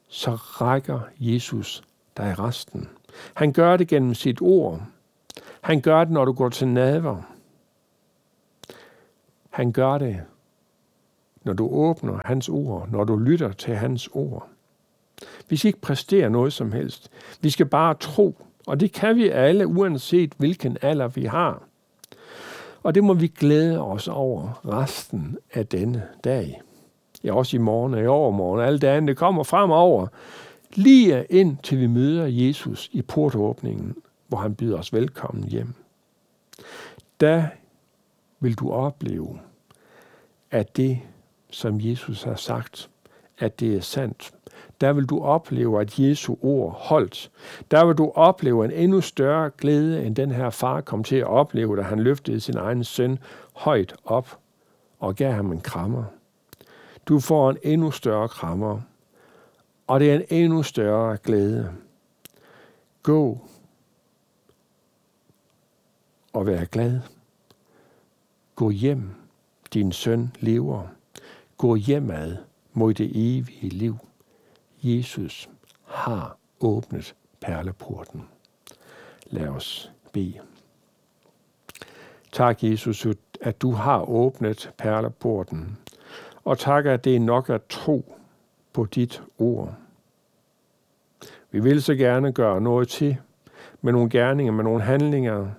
Så 0.08 0.32
rækker 0.36 1.00
Jesus 1.20 1.84
dig 2.18 2.40
resten. 2.40 2.90
Han 3.34 3.54
gør 3.54 3.78
det 3.78 3.88
gennem 3.88 4.14
sit 4.14 4.42
ord. 4.42 4.82
Han 5.62 5.82
gør 5.82 6.04
det, 6.04 6.14
når 6.14 6.26
du 6.26 6.32
går 6.32 6.50
til 6.50 6.68
nadver. 6.68 7.22
Han 9.50 9.72
gør 9.72 9.98
det, 9.98 10.22
når 11.44 11.54
du 11.54 11.68
åbner 11.68 12.22
hans 12.26 12.50
ord, 12.50 12.90
når 12.90 13.04
du 13.04 13.16
lytter 13.18 13.52
til 13.52 13.76
hans 13.76 14.10
ord. 14.14 14.50
Vi 15.50 15.58
skal 15.58 15.68
ikke 15.68 15.82
præstere 15.82 16.30
noget 16.30 16.54
som 16.54 16.72
helst. 16.72 17.12
Vi 17.42 17.50
skal 17.50 17.66
bare 17.66 17.94
tro, 17.94 18.46
og 18.68 18.80
det 18.80 18.92
kan 18.92 19.16
vi 19.16 19.30
alle, 19.30 19.68
uanset 19.68 20.34
hvilken 20.38 20.78
alder 20.82 21.08
vi 21.08 21.26
har. 21.26 21.69
Og 22.84 22.96
det 22.96 23.04
må 23.04 23.14
vi 23.14 23.28
glæde 23.28 23.82
os 23.82 24.08
over 24.08 24.62
resten 24.66 25.38
af 25.54 25.68
denne 25.68 26.08
dag. 26.24 26.62
Ja, 27.24 27.36
også 27.36 27.58
i 27.58 27.60
morgen 27.60 27.94
og 27.94 28.02
i 28.02 28.08
overmorgen, 28.08 28.66
alle 28.66 28.80
dagene, 28.80 29.08
det 29.08 29.18
kommer 29.18 29.44
fremover. 29.44 30.08
Lige 30.76 31.26
ind 31.30 31.58
til 31.64 31.80
vi 31.80 31.88
møder 31.88 32.26
Jesus 32.26 32.90
i 32.94 33.02
portåbningen, 33.02 33.96
hvor 34.28 34.38
han 34.38 34.56
byder 34.56 34.78
os 34.78 34.94
velkommen 34.94 35.44
hjem. 35.44 35.74
Da 37.22 37.50
vil 38.40 38.56
du 38.56 38.72
opleve, 38.72 39.40
at 40.52 40.78
det, 40.78 41.00
som 41.50 41.78
Jesus 41.82 42.24
har 42.24 42.36
sagt, 42.36 42.90
at 43.38 43.60
det 43.60 43.76
er 43.76 43.82
sandt. 43.82 44.34
Der 44.82 44.94
vil 44.94 45.06
du 45.06 45.20
opleve, 45.20 45.82
at 45.82 46.00
Jesu 46.00 46.36
ord 46.42 46.76
holdt. 46.80 47.32
Der 47.72 47.86
vil 47.86 47.96
du 47.96 48.12
opleve 48.16 48.66
en 48.66 48.72
endnu 48.72 49.02
større 49.02 49.50
glæde, 49.58 50.06
end 50.06 50.16
den 50.16 50.32
her 50.32 50.50
far 50.50 50.82
kom 50.82 51.04
til 51.04 51.16
at 51.16 51.28
opleve, 51.28 51.78
da 51.78 51.82
han 51.82 52.00
løftede 52.00 52.40
sin 52.40 52.58
egen 52.58 52.84
søn 52.84 53.20
højt 53.56 53.96
op 54.06 54.40
og 55.00 55.16
gav 55.16 55.32
ham 55.32 55.52
en 55.52 55.62
krammer. 55.62 56.04
Du 57.06 57.20
får 57.20 57.50
en 57.50 57.58
endnu 57.64 57.92
større 57.92 58.28
krammer, 58.28 58.82
og 59.88 60.00
det 60.00 60.12
er 60.12 60.16
en 60.16 60.26
endnu 60.30 60.64
større 60.64 61.18
glæde. 61.18 61.74
Gå 63.04 63.40
og 66.34 66.46
vær 66.46 66.66
glad. 66.66 67.00
Gå 68.56 68.70
hjem, 68.70 69.10
din 69.74 69.92
søn 69.92 70.36
lever. 70.40 70.88
Gå 71.58 71.76
hjemad 71.76 72.38
mod 72.74 72.94
det 72.94 73.12
evige 73.14 73.70
liv. 73.70 73.98
Jesus 74.84 75.50
har 75.86 76.38
åbnet 76.60 77.16
perleporten. 77.42 78.24
Lad 79.26 79.48
os 79.48 79.92
bede. 80.14 80.40
Tak, 82.32 82.64
Jesus, 82.64 83.08
at 83.42 83.62
du 83.62 83.72
har 83.72 84.10
åbnet 84.10 84.72
perleporten. 84.78 85.78
Og 86.44 86.58
tak, 86.58 86.86
at 86.86 87.04
det 87.04 87.16
er 87.16 87.20
nok 87.20 87.50
at 87.50 87.62
tro 87.70 88.16
på 88.74 88.86
dit 88.86 89.24
ord. 89.38 89.76
Vi 91.52 91.60
vil 91.60 91.82
så 91.82 91.96
gerne 91.96 92.32
gøre 92.32 92.62
noget 92.62 92.88
til 92.88 93.18
med 93.82 93.94
nogle 93.94 94.10
gerninger, 94.10 94.54
med 94.54 94.64
nogle 94.64 94.82
handlinger, 94.82 95.50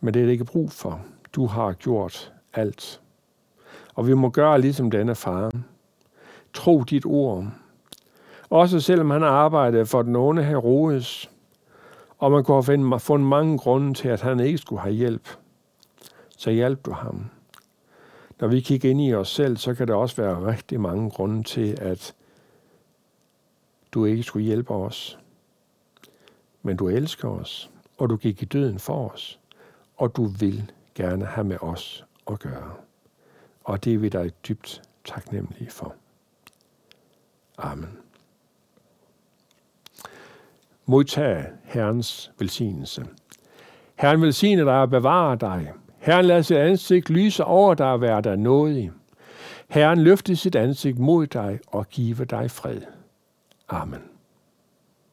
men 0.00 0.14
det 0.14 0.22
er 0.22 0.26
det 0.26 0.32
ikke 0.32 0.44
brug 0.44 0.72
for. 0.72 1.04
Du 1.32 1.46
har 1.46 1.72
gjort 1.72 2.32
alt. 2.52 3.00
Og 3.94 4.06
vi 4.06 4.14
må 4.14 4.30
gøre 4.30 4.60
ligesom 4.60 4.90
denne 4.90 5.14
far. 5.14 5.50
Tro 6.54 6.82
dit 6.82 7.06
ord. 7.06 7.46
Også 8.50 8.80
selvom 8.80 9.10
han 9.10 9.22
har 9.22 9.28
arbejdet 9.28 9.88
for 9.88 10.02
den 10.02 10.16
onde 10.16 10.44
Herodes, 10.44 11.30
og 12.18 12.32
man 12.32 12.44
kunne 12.44 12.64
have 12.64 13.00
fundet 13.00 13.28
mange 13.28 13.58
grunde 13.58 13.94
til, 13.94 14.08
at 14.08 14.20
han 14.20 14.40
ikke 14.40 14.58
skulle 14.58 14.82
have 14.82 14.94
hjælp, 14.94 15.28
så 16.38 16.50
hjælp 16.50 16.84
du 16.84 16.92
ham. 16.92 17.30
Når 18.40 18.48
vi 18.48 18.60
kigger 18.60 18.90
ind 18.90 19.00
i 19.00 19.14
os 19.14 19.28
selv, 19.28 19.56
så 19.56 19.74
kan 19.74 19.88
der 19.88 19.94
også 19.94 20.22
være 20.22 20.46
rigtig 20.46 20.80
mange 20.80 21.10
grunde 21.10 21.42
til, 21.42 21.76
at 21.80 22.14
du 23.92 24.04
ikke 24.04 24.22
skulle 24.22 24.46
hjælpe 24.46 24.74
os. 24.74 25.18
Men 26.62 26.76
du 26.76 26.88
elsker 26.88 27.28
os, 27.28 27.70
og 27.98 28.10
du 28.10 28.16
gik 28.16 28.42
i 28.42 28.44
døden 28.44 28.78
for 28.78 29.08
os, 29.08 29.40
og 29.96 30.16
du 30.16 30.24
vil 30.24 30.72
gerne 30.94 31.24
have 31.24 31.44
med 31.44 31.56
os 31.60 32.04
at 32.30 32.40
gøre. 32.40 32.72
Og 33.64 33.84
det 33.84 33.94
er 33.94 33.98
vi 33.98 34.08
dig 34.08 34.32
dybt 34.48 34.82
taknemmelige 35.04 35.70
for. 35.70 35.94
Amen. 37.60 37.88
Modtag 40.86 41.46
Herrens 41.64 42.32
velsignelse. 42.38 43.06
Herren 43.94 44.22
velsigne 44.22 44.62
dig 44.64 44.80
og 44.80 44.90
bevare 44.90 45.36
dig. 45.36 45.72
Herren 45.98 46.24
lader 46.24 46.42
sit 46.42 46.56
ansigt 46.56 47.10
lyse 47.10 47.44
over 47.44 47.74
dig 47.74 47.86
og 47.86 48.00
være 48.00 48.20
dig 48.20 48.36
nådig. 48.36 48.92
Herren 49.68 50.00
løfte 50.00 50.36
sit 50.36 50.56
ansigt 50.56 50.98
mod 50.98 51.26
dig 51.26 51.60
og 51.66 51.88
give 51.88 52.24
dig 52.24 52.50
fred. 52.50 52.80
Amen. 53.68 54.09